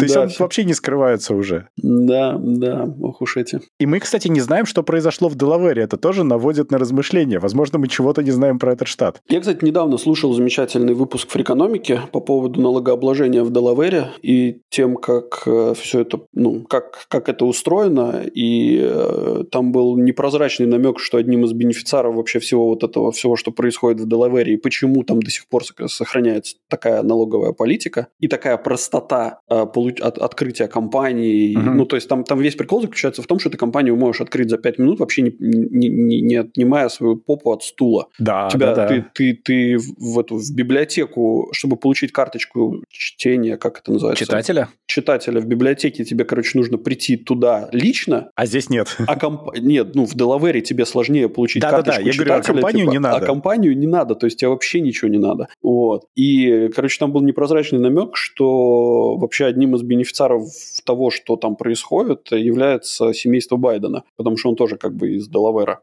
[0.00, 0.42] То есть да, он все.
[0.42, 1.68] вообще не скрывается уже.
[1.76, 3.60] Да, да, ох уж эти.
[3.78, 5.82] И мы, кстати, не знаем, что произошло в Делавере.
[5.82, 7.38] Это тоже наводит на размышления.
[7.38, 9.20] Возможно, мы чего-то не знаем про этот штат.
[9.28, 15.42] Я, кстати, недавно слушал замечательный выпуск фрикономики по поводу налогообложения в Делавере и тем, как
[15.46, 18.22] э, все это, ну, как, как это устроено.
[18.34, 23.36] И э, там был непрозрачный намек, что одним из бенефициаров вообще всего вот этого, всего,
[23.36, 28.28] что происходит в Делавере, и почему там до сих пор сохраняется такая налоговая политика и
[28.28, 30.00] такая простота э, получ...
[30.00, 31.56] от, открытия компании.
[31.56, 31.74] Uh-huh.
[31.74, 34.50] Ну, то есть там, там весь прикол заключается в том, что ты компанию можешь открыть
[34.50, 38.08] за 5 минут, вообще не, не, не, не отнимая свою попу от стула.
[38.18, 38.88] Да, Тебя, да, да.
[38.88, 44.24] Ты, ты, ты в, эту, в библиотеку, чтобы получить карточку чтения, как это называется?
[44.24, 44.68] Читателя?
[44.86, 48.30] Читателя в библиотеке тебе, короче, нужно прийти туда лично.
[48.34, 48.96] А здесь нет.
[49.06, 49.56] А комп...
[49.58, 52.10] Нет, ну, в Делавере тебе сложнее получить да, карточку да, да.
[52.10, 53.16] Я говорю, а компанию типа, не надо.
[53.16, 55.48] А компанию не надо, то есть тебе вообще ничего не надо.
[55.62, 56.04] Вот.
[56.14, 60.48] И, короче, там был непрозрачный намек, что вообще одним из бенефициаров
[60.84, 65.80] того, что там происходит, является семейство Байдена, потому что он тоже как бы из Делавера.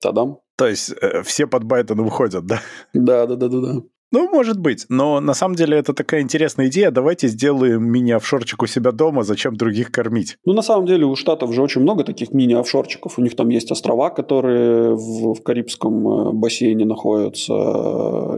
[0.00, 0.38] Тадам.
[0.56, 2.60] То есть э, все под Байденом выходят, да?
[2.92, 3.82] Да, да, да, да, да.
[4.10, 6.90] Ну, может быть, но на самом деле это такая интересная идея.
[6.90, 10.38] Давайте сделаем мини-офшорчик у себя дома, зачем других кормить?
[10.44, 13.18] Ну, на самом деле у Штатов же очень много таких мини-офшорчиков.
[13.18, 17.52] У них там есть острова, которые в, в Карибском э, бассейне находятся.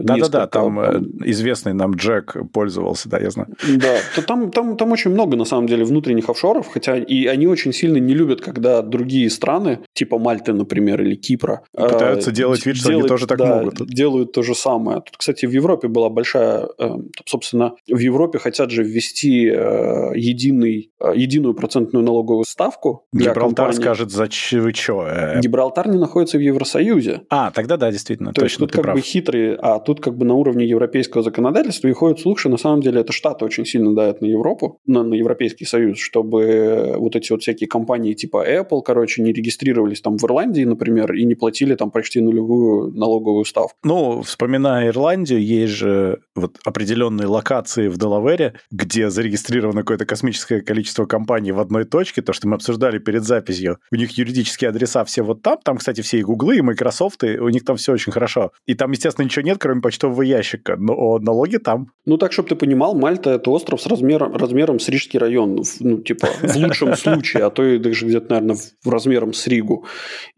[0.01, 3.49] Да-да-да, там, там известный нам Джек пользовался, да, я знаю.
[3.77, 7.47] Да, то там, там, там очень много, на самом деле, внутренних офшоров, хотя и они
[7.47, 11.61] очень сильно не любят, когда другие страны, типа Мальты, например, или Кипра...
[11.73, 13.87] Пытаются э, делать вид, что делают, они тоже так да, могут.
[13.87, 14.97] делают то же самое.
[14.97, 16.89] Тут, кстати, в Европе была большая, э,
[17.25, 23.05] собственно, в Европе хотят же ввести э, единый, э, единую процентную налоговую ставку.
[23.13, 23.73] Гибралтар компаний.
[23.73, 25.07] скажет, зачем вы что?
[25.41, 27.21] Гибралтар не находится в Евросоюзе.
[27.29, 28.33] А, тогда да, действительно.
[28.33, 28.95] То есть тут как прав.
[28.95, 32.57] бы хитрые, а тут как бы на уровне европейского законодательства и ходит слух, что на
[32.57, 37.15] самом деле это Штаты очень сильно дают на Европу, на, на Европейский Союз, чтобы вот
[37.15, 41.35] эти вот всякие компании типа Apple, короче, не регистрировались там в Ирландии, например, и не
[41.35, 43.77] платили там почти нулевую налоговую ставку.
[43.83, 51.05] Ну, вспоминая Ирландию, есть же вот определенные локации в Делавере, где зарегистрировано какое-то космическое количество
[51.05, 53.77] компаний в одной точке, то, что мы обсуждали перед записью.
[53.91, 57.37] У них юридические адреса все вот там, там, кстати, все и Гуглы, и Microsoft, и
[57.37, 58.51] у них там все очень хорошо.
[58.65, 61.91] И там, естественно, ничего нет, кроме почтового ящика, но налоги там.
[62.05, 65.97] Ну, так, чтобы ты понимал, Мальта– это остров с размером, размером с Рижский район, ну,
[65.99, 69.85] типа, в лучшем случае, а то и даже где-то, наверное, в размером с Ригу.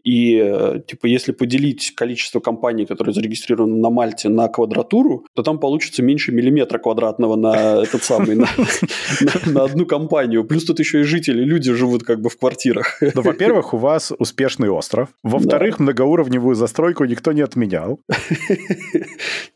[0.02, 5.03] И, э, типа, если поделить количество компаний, которые зарегистрированы на Мальте, на квадратуру,
[5.34, 8.48] то там получится меньше миллиметра квадратного на этот самый, на,
[9.64, 10.44] одну компанию.
[10.44, 12.98] Плюс тут еще и жители, люди живут как бы в квартирах.
[13.14, 15.08] Ну, во-первых, у вас успешный остров.
[15.22, 18.00] Во-вторых, многоуровневую застройку никто не отменял.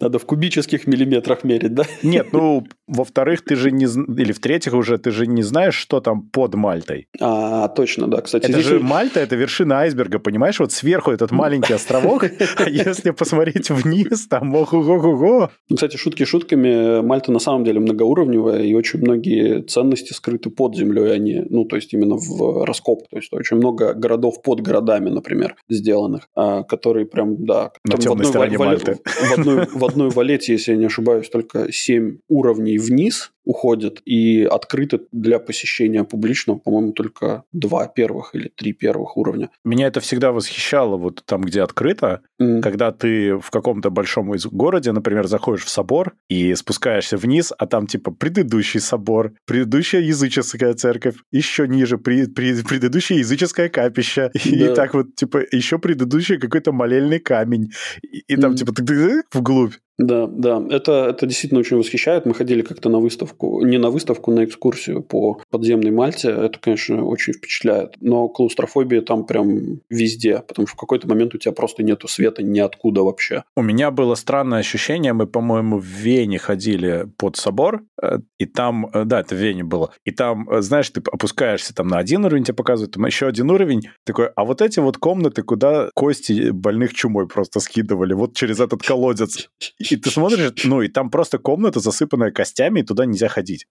[0.00, 1.84] Надо в кубических миллиметрах мерить, да?
[2.02, 3.86] Нет, ну, во-вторых, ты же не...
[3.86, 7.08] Или в-третьих уже, ты же не знаешь, что там под Мальтой.
[7.20, 8.20] А, точно, да.
[8.20, 10.60] Кстати, это же Мальта, это вершина айсберга, понимаешь?
[10.60, 12.24] Вот сверху этот маленький островок,
[12.56, 15.37] а если посмотреть вниз, там ого-го-го.
[15.68, 20.76] Ну, кстати, шутки шутками, Мальта на самом деле многоуровневая, и очень многие ценности скрыты под
[20.76, 23.08] землей, они, ну, то есть именно в раскоп.
[23.10, 27.72] То есть очень много городов под городами, например, сделанных, а, которые прям, да...
[27.84, 28.98] На темной в одной, стороне Мальты.
[29.04, 34.44] В одной, в одной валете, если я не ошибаюсь, только 7 уровней вниз, уходят и
[34.44, 39.48] открыты для посещения публичного, по-моему, только два первых или три первых уровня.
[39.64, 42.60] Меня это всегда восхищало, вот там, где открыто, mm.
[42.60, 47.86] когда ты в каком-то большом городе, например, заходишь в собор и спускаешься вниз, а там
[47.86, 54.40] типа предыдущий собор, предыдущая языческая церковь, еще ниже при, при, предыдущее языческое капище, да.
[54.50, 57.70] и так вот типа еще предыдущий какой-то молельный камень,
[58.02, 58.56] и, и там mm.
[58.56, 59.72] типа ты, ты, ты, вглубь.
[59.98, 62.24] Да, да, это, это действительно очень восхищает.
[62.24, 66.28] Мы ходили как-то на выставку, не на выставку, на экскурсию по подземной Мальте.
[66.28, 67.96] Это, конечно, очень впечатляет.
[68.00, 72.44] Но клаустрофобия там прям везде, потому что в какой-то момент у тебя просто нету света
[72.44, 73.42] ниоткуда вообще.
[73.56, 78.86] У меня было странное ощущение, мы, по-моему, в Вене ходили под собор, э, и там,
[78.92, 82.24] э, да, это в Вене было, и там, э, знаешь, ты опускаешься там на один
[82.24, 86.50] уровень, тебе показывают, там еще один уровень, такой, а вот эти вот комнаты, куда кости
[86.50, 89.48] больных чумой просто скидывали, вот через этот колодец.
[89.90, 93.66] И ты смотришь, ну, и там просто комната, засыпанная костями, и туда нельзя ходить.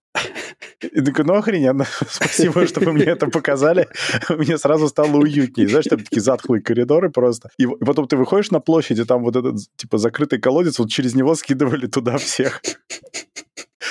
[0.82, 3.88] И такой, ну, охрененно, спасибо, что вы мне это показали.
[4.30, 5.68] Мне сразу стало уютнее.
[5.68, 7.50] Знаешь, там такие затхлые коридоры просто.
[7.58, 11.16] И потом ты выходишь на площадь, и там вот этот, типа, закрытый колодец, вот через
[11.16, 12.62] него скидывали туда всех.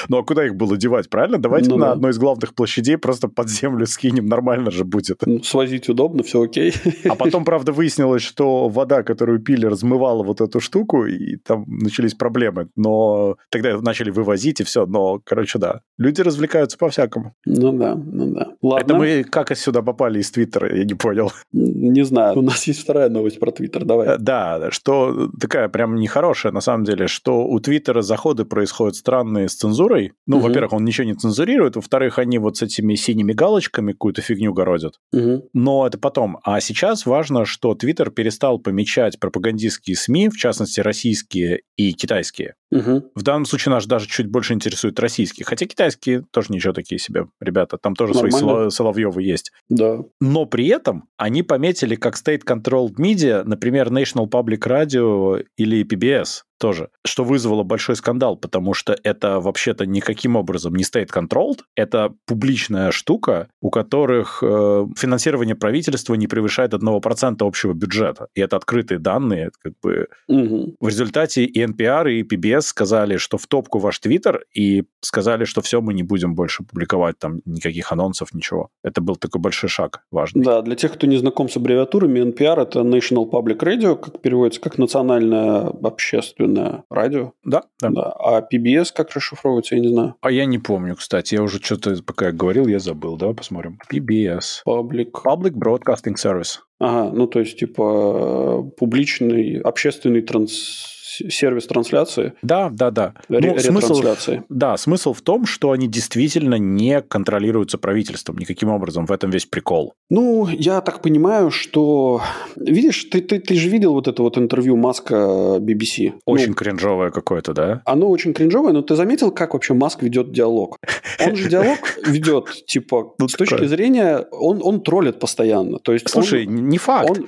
[0.09, 1.38] Ну а куда их было девать, правильно?
[1.38, 1.92] Давайте ну, на да.
[1.92, 5.22] одной из главных площадей просто под землю скинем, нормально же будет.
[5.27, 6.75] Ну, свозить удобно, все окей.
[7.09, 12.14] А потом, правда, выяснилось, что вода, которую пили, размывала вот эту штуку, и там начались
[12.14, 12.68] проблемы.
[12.77, 14.87] Но тогда начали вывозить, и все.
[14.87, 15.81] Но, короче, да.
[15.99, 17.35] Люди развлекаются по-всякому.
[17.44, 18.49] Ну да, ну да.
[18.62, 18.85] Ладно.
[18.85, 21.33] Это мы как сюда попали из Твиттера, я не понял.
[21.53, 22.38] Не знаю.
[22.38, 24.09] У нас есть вторая новость про Твиттер, давай.
[24.09, 29.49] Э, да, что такая прям нехорошая, на самом деле, что у Твиттера заходы происходят странные
[29.49, 30.12] с цензурой, цензурой.
[30.26, 30.48] Ну, угу.
[30.48, 34.94] во-первых, он ничего не цензурирует, во-вторых, они вот с этими синими галочками какую-то фигню городят.
[35.12, 35.50] Угу.
[35.52, 36.38] Но это потом.
[36.42, 42.54] А сейчас важно, что Твиттер перестал помечать пропагандистские СМИ, в частности, российские и китайские.
[42.70, 43.12] Угу.
[43.14, 45.44] В данном случае нас даже чуть больше интересует российские.
[45.44, 47.79] Хотя китайские тоже ничего такие себе, ребята.
[47.79, 48.38] Там тоже Нормально.
[48.38, 49.52] свои Соловьевы есть.
[49.68, 50.00] Да.
[50.20, 56.88] Но при этом они пометили как state-controlled media, например, National Public Radio или PBS тоже,
[57.05, 63.48] что вызвало большой скандал, потому что это вообще-то никаким образом не state-controlled, это публичная штука,
[63.61, 68.29] у которых э, финансирование правительства не превышает 1% общего бюджета.
[68.35, 70.74] И это открытые данные, как бы угу.
[70.81, 75.60] в результате и NPR, и PBS сказали, что в топку ваш Твиттер, и сказали, что
[75.60, 78.70] все, мы не будем больше публиковать там никаких анонсов, ничего.
[78.82, 80.44] Это был такой большой шаг важный.
[80.44, 84.60] Да, для тех, кто не знаком с аббревиатурами, NPR— это National Public Radio, как переводится,
[84.60, 87.32] как национальное общественное радио.
[87.44, 87.90] Да, да.
[87.90, 88.12] да.
[88.18, 90.14] А PBS как расшифровывается, я не знаю.
[90.20, 91.34] А я не помню, кстати.
[91.34, 93.16] Я уже что-то, пока я говорил, я забыл.
[93.16, 93.78] Давай посмотрим.
[93.92, 94.62] PBS.
[94.66, 95.12] Public.
[95.24, 96.58] Public Broadcasting Service.
[96.78, 100.95] Ага, ну то есть типа публичный общественный транс
[101.29, 102.33] сервис трансляции.
[102.42, 103.14] Да, да, да.
[103.29, 104.02] Ре- ну, смысл,
[104.48, 109.07] да, смысл в том, что они действительно не контролируются правительством никаким образом.
[109.07, 109.94] В этом весь прикол.
[110.11, 112.20] Ну, я так понимаю, что...
[112.57, 115.14] Видишь, ты, ты, ты же видел вот это вот интервью Маска
[115.61, 116.12] BBC.
[116.24, 117.83] Очень ну, кринжовое какое-то, да?
[117.85, 120.79] Оно очень кринжовое, но ты заметил, как вообще Маск ведет диалог?
[121.24, 124.26] Он же диалог ведет, типа, ну, с точки зрения...
[124.31, 125.79] Он, троллит постоянно.
[125.79, 127.18] То есть Слушай, не факт.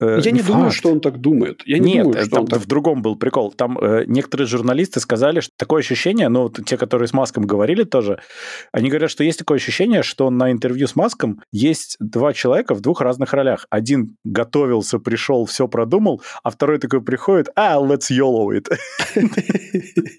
[0.00, 1.62] Э, я не, думаю, что он так думает.
[1.64, 2.60] Я не Нет, думаю, что там он так...
[2.60, 3.52] в другом был прикол.
[3.52, 8.18] Там э, некоторые журналисты сказали, что такое ощущение, ну, те, которые с Маском говорили тоже,
[8.72, 12.80] они говорят, что есть такое ощущение, что на интервью с Маском есть два человека в
[12.80, 13.66] двух разных ролях.
[13.68, 18.68] Один готовился, пришел, все продумал, а второй такой приходит, а, let's YOLO it.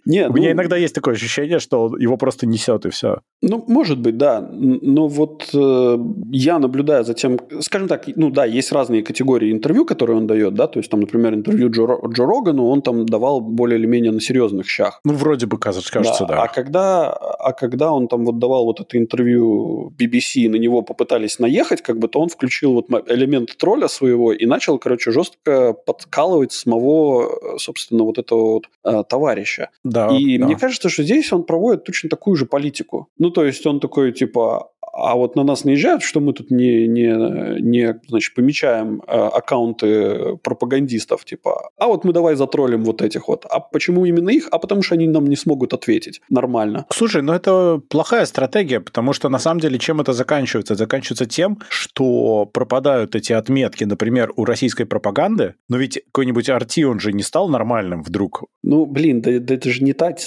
[0.06, 3.22] Нет, У меня ну иногда есть такое ощущение, что его просто несет и все.
[3.42, 4.48] Ну, может быть, да.
[4.52, 5.98] Но вот э,
[6.32, 10.54] я наблюдаю за тем, скажем так, ну да, есть разные категории интервью, которые он дает,
[10.54, 14.12] да, то есть там, например, интервью Джо, Джо Рогану, он там давал более или менее
[14.12, 15.00] на серьезных щах.
[15.04, 16.36] Ну, вроде бы, кажется, кажется да.
[16.36, 16.44] да.
[16.44, 20.82] А, когда, а когда он там вот давал вот это интервью BBC, и на него
[20.82, 25.74] попытались наехать, как бы, то он включил вот элемент тролля своего и начал, короче, жестко
[25.74, 29.70] подкалывать самого, собственно, вот этого вот э, товарища.
[29.84, 30.46] Да, и да.
[30.46, 33.08] мне кажется, что здесь он проводит точно такую же политику.
[33.18, 36.88] Ну, то есть он такой, типа, а вот на нас наезжают, что мы тут не,
[36.88, 43.28] не, не значит, помечаем э, аккаунты пропагандистов, типа, а вот мы давай затроллим вот этих
[43.28, 43.46] вот.
[43.50, 44.48] А почему именно их?
[44.52, 46.86] А потому что они нам не смогут ответить нормально.
[46.92, 50.76] Слушай, ну это плохая стратегия, потому что на самом деле чем это заканчивается?
[50.76, 57.00] Заканчивается тем, что пропадают эти отметки, например, у российской пропаганды, но ведь какой-нибудь Арти, он
[57.00, 58.44] же не стал нормальным вдруг.
[58.64, 60.18] Ну, блин, да, да это же не так.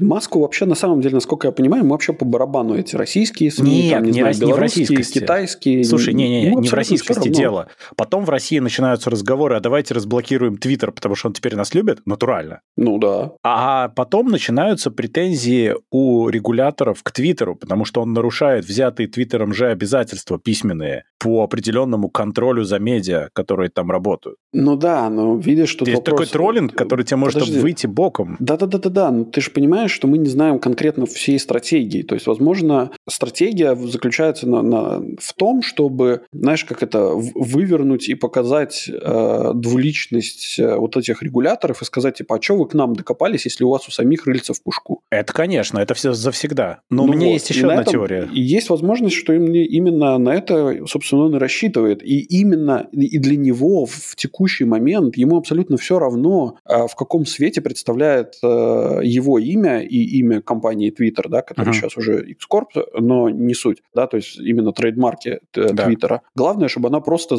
[0.00, 3.95] Маску вообще, на самом деле, насколько я понимаю, мы вообще по барабану эти российские СМИ,
[3.96, 5.18] нет, там, не, не, знаю, не в российскости.
[5.18, 5.84] китайские.
[5.84, 7.68] Слушай, не-не-не, ну, не в российскости дело.
[7.96, 12.00] Потом в России начинаются разговоры, а давайте разблокируем Твиттер, потому что он теперь нас любит,
[12.06, 12.60] натурально.
[12.76, 13.32] Ну да.
[13.42, 19.68] А потом начинаются претензии у регуляторов к Твиттеру, потому что он нарушает взятые Твиттером же
[19.68, 24.36] обязательства письменные по определенному контролю за медиа, которые там работают.
[24.52, 26.18] Ну да, но видишь, что Есть вопрос...
[26.18, 27.58] такой троллинг, который тебе может Подожди.
[27.58, 28.36] выйти боком.
[28.38, 32.02] Да-да-да-да-да, но ты же понимаешь, что мы не знаем конкретно всей стратегии.
[32.02, 38.14] То есть, возможно, стратегия заключается на, на, в том, чтобы, знаешь, как это, вывернуть и
[38.14, 42.94] показать э, двуличность э, вот этих регуляторов и сказать, типа, а что вы к нам
[42.94, 45.02] докопались, если у вас у самих рыльца в пушку?
[45.10, 46.80] Это, конечно, это все завсегда.
[46.90, 47.32] Но ну у меня вот.
[47.32, 48.28] есть еще одна этом, теория.
[48.32, 52.02] И есть возможность, что именно на это, собственно, он и рассчитывает.
[52.02, 57.26] И именно и для него в текущий момент ему абсолютно все равно, а, в каком
[57.26, 61.74] свете представляет э, его имя и имя компании Twitter, да, который uh-huh.
[61.74, 66.16] сейчас уже X-Corp, но не суть, да, то есть именно трейдмарки э, Твиттера.
[66.16, 66.22] Да.
[66.34, 67.36] Главное, чтобы она просто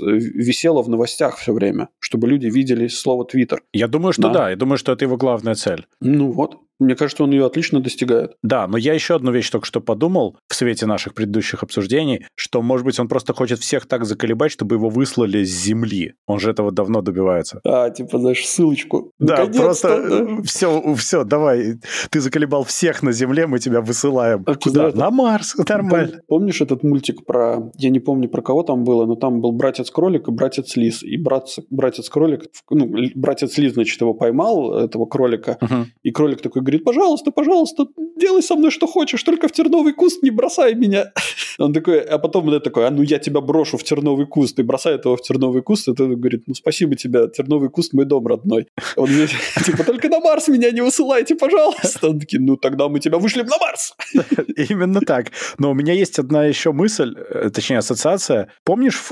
[0.00, 3.62] висела в новостях все время, чтобы люди видели слово Твиттер.
[3.72, 4.32] Я думаю, что да.
[4.32, 5.86] да, я думаю, что это его главная цель.
[6.00, 6.58] Ну вот.
[6.80, 8.32] Мне кажется, он ее отлично достигает.
[8.42, 12.62] Да, но я еще одну вещь только что подумал в свете наших предыдущих обсуждений, что,
[12.62, 16.14] может быть, он просто хочет всех так заколебать, чтобы его выслали с земли.
[16.26, 17.60] Он же этого давно добивается.
[17.64, 19.12] А, типа, знаешь, ссылочку.
[19.18, 20.42] Да, просто да.
[20.42, 21.78] все, все, давай,
[22.10, 24.42] ты заколебал всех на земле, мы тебя высылаем.
[24.46, 24.90] А Куда?
[24.92, 26.20] На Марс, нормально.
[26.28, 30.28] Помнишь этот мультик про, я не помню, про кого там было, но там был братец-кролик
[30.28, 31.02] и братец-лис.
[31.02, 35.84] И брат, братец-кролик, ну, братец-лис, значит, его поймал, этого кролика, uh-huh.
[36.02, 40.22] и кролик такой говорит, пожалуйста, пожалуйста, делай со мной что хочешь, только в терновый куст
[40.22, 41.12] не бросай меня.
[41.58, 44.62] Он такой, а потом он такой, а ну я тебя брошу в терновый куст, и
[44.62, 48.26] бросает его в терновый куст, и тот говорит, ну спасибо тебе, терновый куст мой дом
[48.26, 48.66] родной.
[48.96, 49.26] Он мне,
[49.64, 52.08] типа, только на Марс меня не высылайте, пожалуйста.
[52.08, 53.94] Он такие, ну тогда мы тебя вышлем на Марс.
[54.70, 55.32] Именно так.
[55.58, 58.48] Но у меня есть одна еще мысль, э, точнее ассоциация.
[58.64, 59.10] Помнишь,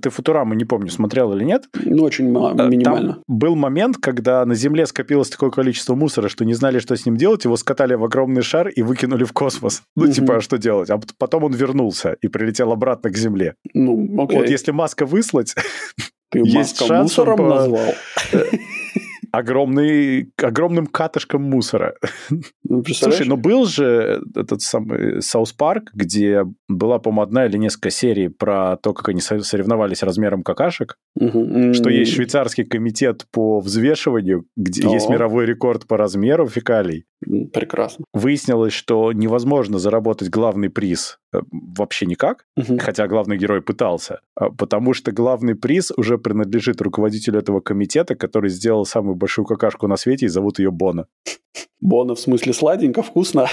[0.00, 1.64] ты Футураму, не помню, смотрел или нет?
[1.74, 3.14] Ну, очень э, минимально.
[3.14, 7.06] Там был момент, когда на Земле скопилось такое количество мусора, что не знали, что с
[7.06, 9.82] ним делать, его скатали в огромный шар и выкинули в космос.
[9.96, 10.12] Ну, угу.
[10.12, 10.90] типа, а что делать?
[10.90, 13.54] А потом он вернулся и прилетел обратно к Земле.
[13.72, 14.38] Ну, окей.
[14.38, 15.54] Вот если маска выслать,
[16.30, 17.48] Ты есть шанс мусором по...
[17.48, 17.94] назвал.
[19.32, 21.94] Огромный, огромным катышком мусора.
[22.64, 27.90] Ну, Слушай, ну был же этот самый South Park, где была, по-моему, одна или несколько
[27.90, 31.72] серий про то, как они соревновались размером какашек, угу.
[31.74, 34.92] что есть швейцарский комитет по взвешиванию, где О.
[34.92, 37.04] есть мировой рекорд по размеру фекалий.
[37.52, 38.04] Прекрасно.
[38.12, 42.78] Выяснилось, что невозможно заработать главный приз вообще никак, угу.
[42.78, 48.50] хотя главный герой пытался, а потому что главный приз уже принадлежит руководителю этого комитета, который
[48.50, 51.06] сделал самую большую какашку на свете и зовут ее Боно.
[51.80, 53.46] Бона в смысле сладенько, вкусно?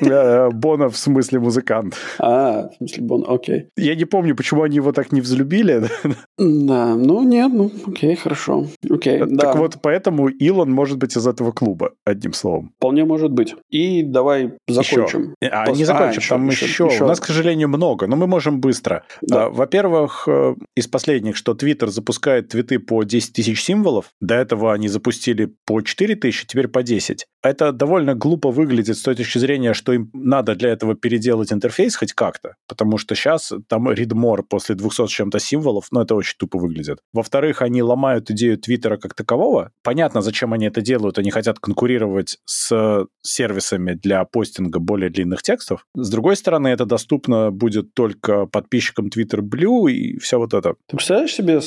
[0.52, 1.96] Бона в смысле музыкант.
[2.18, 3.68] А, в смысле Бона, окей.
[3.76, 5.84] Я не помню, почему они его так не взлюбили.
[6.38, 8.66] Да, ну нет, ну окей, хорошо.
[8.88, 12.72] Окей, Так вот, поэтому Илон может быть из этого клуба, одним словом.
[12.78, 13.54] Вполне может быть.
[13.68, 15.34] И давай закончим.
[15.42, 16.84] А, не закончим, а, там еще.
[16.84, 19.04] У нас, к сожалению, много, но мы можем быстро.
[19.20, 19.44] Да.
[19.44, 24.06] А, во-первых, э, из последних, что Twitter запускает твиты по 10 тысяч символов.
[24.20, 27.26] До этого они запустили по 4 тысячи, теперь по 10.
[27.42, 31.96] Это довольно глупо выглядит с той точки зрения, что им надо для этого переделать интерфейс
[31.96, 36.36] хоть как-то, потому что сейчас там read после 200 с чем-то символов, ну, это очень
[36.38, 36.98] тупо выглядит.
[37.12, 39.70] Во-вторых, они ломают идею Твиттера как такового.
[39.82, 41.18] Понятно, зачем они это делают.
[41.18, 45.86] Они хотят конкурировать с сервисами для постинга более длинных текстов.
[45.94, 50.74] С другой стороны, это доступно будет только подписчикам Twitter Blue и все вот это.
[50.86, 51.60] Ты представляешь себе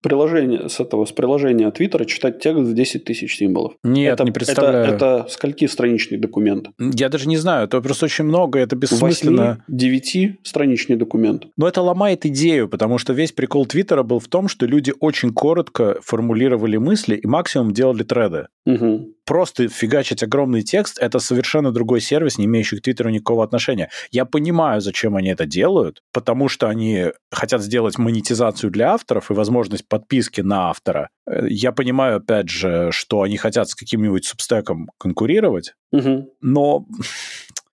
[0.00, 3.74] с приложения, с этого, с приложения Твиттера читать текст в 10 тысяч символов?
[3.84, 4.84] Нет, это, не представляю.
[4.86, 6.70] Это, это скольки страничный документ?
[6.78, 9.62] Я даже не знаю, это просто очень много, это бессмысленно.
[9.68, 11.46] 9 страничный документ.
[11.56, 15.32] Но это ломает идею, потому что весь прикол Твиттера был в том, что люди очень
[15.32, 18.46] коротко формулировали мысли и максимум делали треды.
[18.66, 19.14] Угу.
[19.30, 23.88] Просто фигачить огромный текст– это совершенно другой сервис, не имеющий к Твиттеру никакого отношения.
[24.10, 29.34] Я понимаю, зачем они это делают, потому что они хотят сделать монетизацию для авторов и
[29.34, 31.10] возможность подписки на автора.
[31.30, 36.34] Э, я понимаю, опять же, что они хотят с каким-нибудь субстеком конкурировать, угу.
[36.40, 36.86] но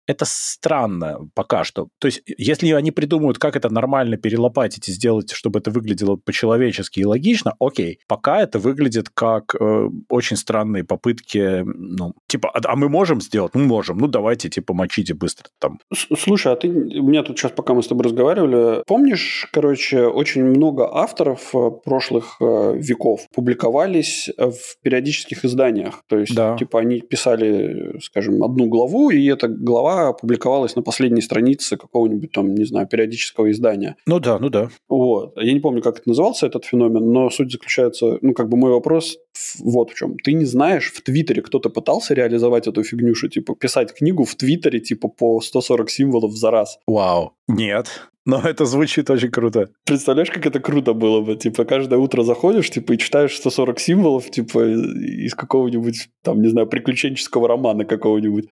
[0.07, 1.89] это странно пока что.
[1.99, 7.01] То есть, если они придумают, как это нормально перелопатить и сделать, чтобы это выглядело по-человечески
[7.01, 7.99] и логично, окей.
[8.07, 13.53] Пока это выглядит как э, очень странные попытки, ну, типа, а, а мы можем сделать?
[13.53, 13.97] Ну, можем.
[13.97, 15.79] Ну, давайте, типа, мочите быстро там.
[15.93, 20.45] Слушай, а ты, у меня тут сейчас, пока мы с тобой разговаривали, помнишь, короче, очень
[20.45, 26.03] много авторов э, прошлых э, веков публиковались в периодических изданиях.
[26.07, 26.55] То есть, да.
[26.57, 32.53] типа, они писали, скажем, одну главу, и эта глава опубликовалась на последней странице какого-нибудь там,
[32.53, 33.95] не знаю, периодического издания.
[34.05, 34.69] Ну да, ну да.
[34.89, 35.37] Вот.
[35.37, 38.71] Я не помню, как это назывался, этот феномен, но суть заключается, ну, как бы мой
[38.71, 39.17] вопрос
[39.59, 40.17] вот в чем.
[40.17, 44.79] Ты не знаешь, в Твиттере кто-то пытался реализовать эту фигнюшу, типа, писать книгу в Твиттере,
[44.79, 46.79] типа, по 140 символов за раз.
[46.87, 47.33] Вау.
[47.47, 47.87] Нет.
[48.27, 49.69] Но это звучит очень круто.
[49.85, 51.37] Представляешь, как это круто было бы?
[51.37, 56.67] Типа, каждое утро заходишь, типа, и читаешь 140 символов, типа, из какого-нибудь, там, не знаю,
[56.67, 58.49] приключенческого романа какого-нибудь.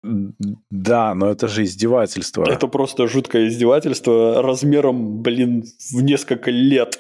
[0.70, 2.46] Да, но это же издевательство.
[2.48, 7.00] Это просто жуткое издевательство размером, блин, в несколько лет.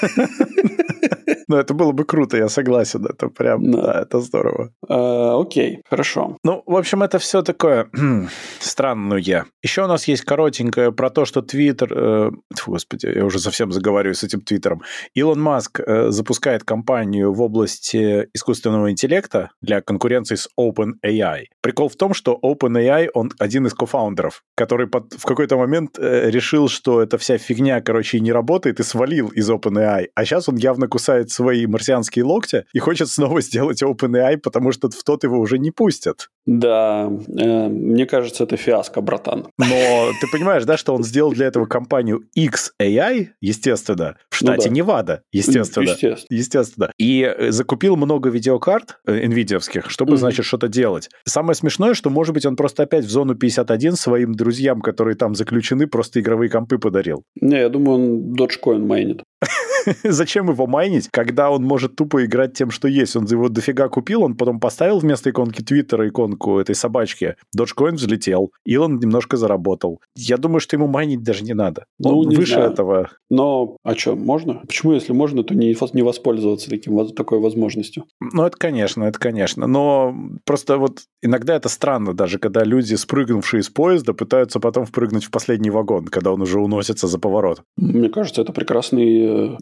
[1.48, 3.04] Ну, это было бы круто, я согласен.
[3.06, 4.70] Это прям, да, да это здорово.
[4.88, 6.36] А, окей, хорошо.
[6.44, 7.88] Ну, в общем, это все такое
[8.60, 9.18] странное.
[9.62, 11.92] Еще у нас есть коротенькое про то, что Твиттер...
[11.92, 12.30] Э,
[12.66, 14.82] господи, я уже совсем заговариваю с этим Твиттером.
[15.14, 21.44] Илон Маск э, запускает компанию в области искусственного интеллекта для конкуренции с OpenAI.
[21.62, 26.30] Прикол в том, что OpenAI, он один из кофаундеров, который под, в какой-то момент э,
[26.30, 30.08] решил, что эта вся фигня, короче, не работает, и свалил из OpenAI.
[30.14, 34.90] А сейчас он явно кусает свои марсианские локти и хочет снова сделать OpenAI, потому что
[34.90, 36.30] в тот его уже не пустят.
[36.46, 37.08] Да,
[37.38, 39.46] э, мне кажется, это фиаско, братан.
[39.56, 44.68] Но ты понимаешь, да, что он сделал для этого компанию XAI, естественно, в ну штате
[44.68, 44.76] ну, да.
[44.80, 45.84] Невада, естественно.
[45.84, 46.36] Естественно.
[46.36, 46.92] Естественно.
[46.98, 50.16] И э, закупил много видеокарт э, NVIDIA, чтобы, mm-hmm.
[50.16, 51.08] значит, что-то делать.
[51.24, 55.36] Самое смешное, что, может быть, он просто опять в зону 51 своим друзьям, которые там
[55.36, 57.22] заключены, просто игровые компы подарил.
[57.40, 59.22] Не, я думаю, он Dogecoin майнит.
[60.04, 63.16] Зачем его майнить, когда он может тупо играть тем, что есть?
[63.16, 67.36] Он его дофига купил, он потом поставил вместо иконки Твиттера иконку этой собачки.
[67.56, 70.00] Dogecoin взлетел, Илон немножко заработал.
[70.14, 71.84] Я думаю, что ему майнить даже не надо.
[71.98, 72.70] Ну, он не выше знаю.
[72.70, 73.10] этого.
[73.30, 74.62] Но, а что, можно?
[74.66, 78.04] Почему, если можно, то не, не воспользоваться таким, такой возможностью?
[78.20, 79.66] Ну, это, конечно, это, конечно.
[79.66, 80.14] Но
[80.44, 85.30] просто вот иногда это странно даже, когда люди, спрыгнувшие из поезда, пытаются потом впрыгнуть в
[85.30, 87.62] последний вагон, когда он уже уносится за поворот.
[87.76, 89.56] Мне кажется, это прекрасный э,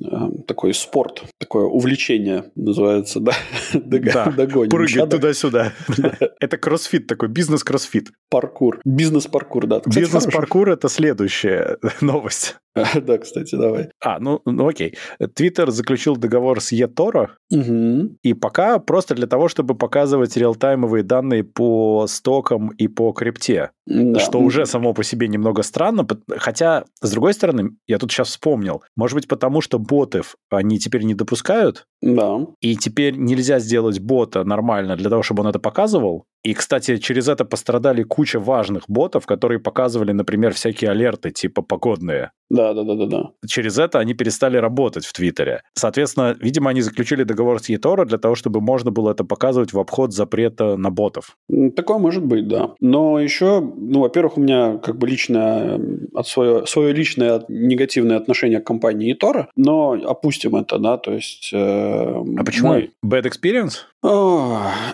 [0.46, 3.32] такой спорт, такое увлечение называется, да?
[3.74, 4.70] Да, Догоним.
[4.70, 5.72] прыгать туда-сюда.
[6.40, 8.10] Это кроссфит такой, бизнес-кроссфит.
[8.30, 8.80] Паркур.
[8.84, 9.80] Бизнес-паркур, да.
[9.86, 12.56] Бизнес-паркур– это следующая новость.
[13.06, 13.90] Да, кстати, давай.
[14.00, 14.96] А, ну, ну окей.
[15.34, 18.16] Твиттер заключил договор с eToro, угу.
[18.22, 23.70] и пока просто для того, чтобы показывать реалтаймовые данные по стокам и по крипте.
[23.86, 24.18] Да.
[24.18, 26.06] Что уже само по себе немного странно,
[26.36, 31.04] хотя, с другой стороны, я тут сейчас вспомнил, может быть, потому что ботов они теперь
[31.04, 32.46] не допускают, да.
[32.60, 36.26] И теперь нельзя сделать бота нормально для того, чтобы он это показывал.
[36.46, 42.30] И, кстати, через это пострадали куча важных ботов, которые показывали, например, всякие алерты типа погодные.
[42.48, 43.30] Да, да, да, да, да.
[43.48, 45.62] Через это они перестали работать в Твиттере.
[45.74, 49.80] Соответственно, видимо, они заключили договор с eToro для того, чтобы можно было это показывать в
[49.80, 51.36] обход запрета на ботов.
[51.74, 52.74] Такое может быть, да.
[52.80, 55.80] Но еще, ну, во-первых, у меня как бы личное,
[56.14, 61.50] от свое, свое личное негативное отношение к компании eToro, но опустим это, да, то есть
[61.52, 62.68] э, а почему?
[62.68, 62.92] Мой...
[63.04, 63.78] Bad experience?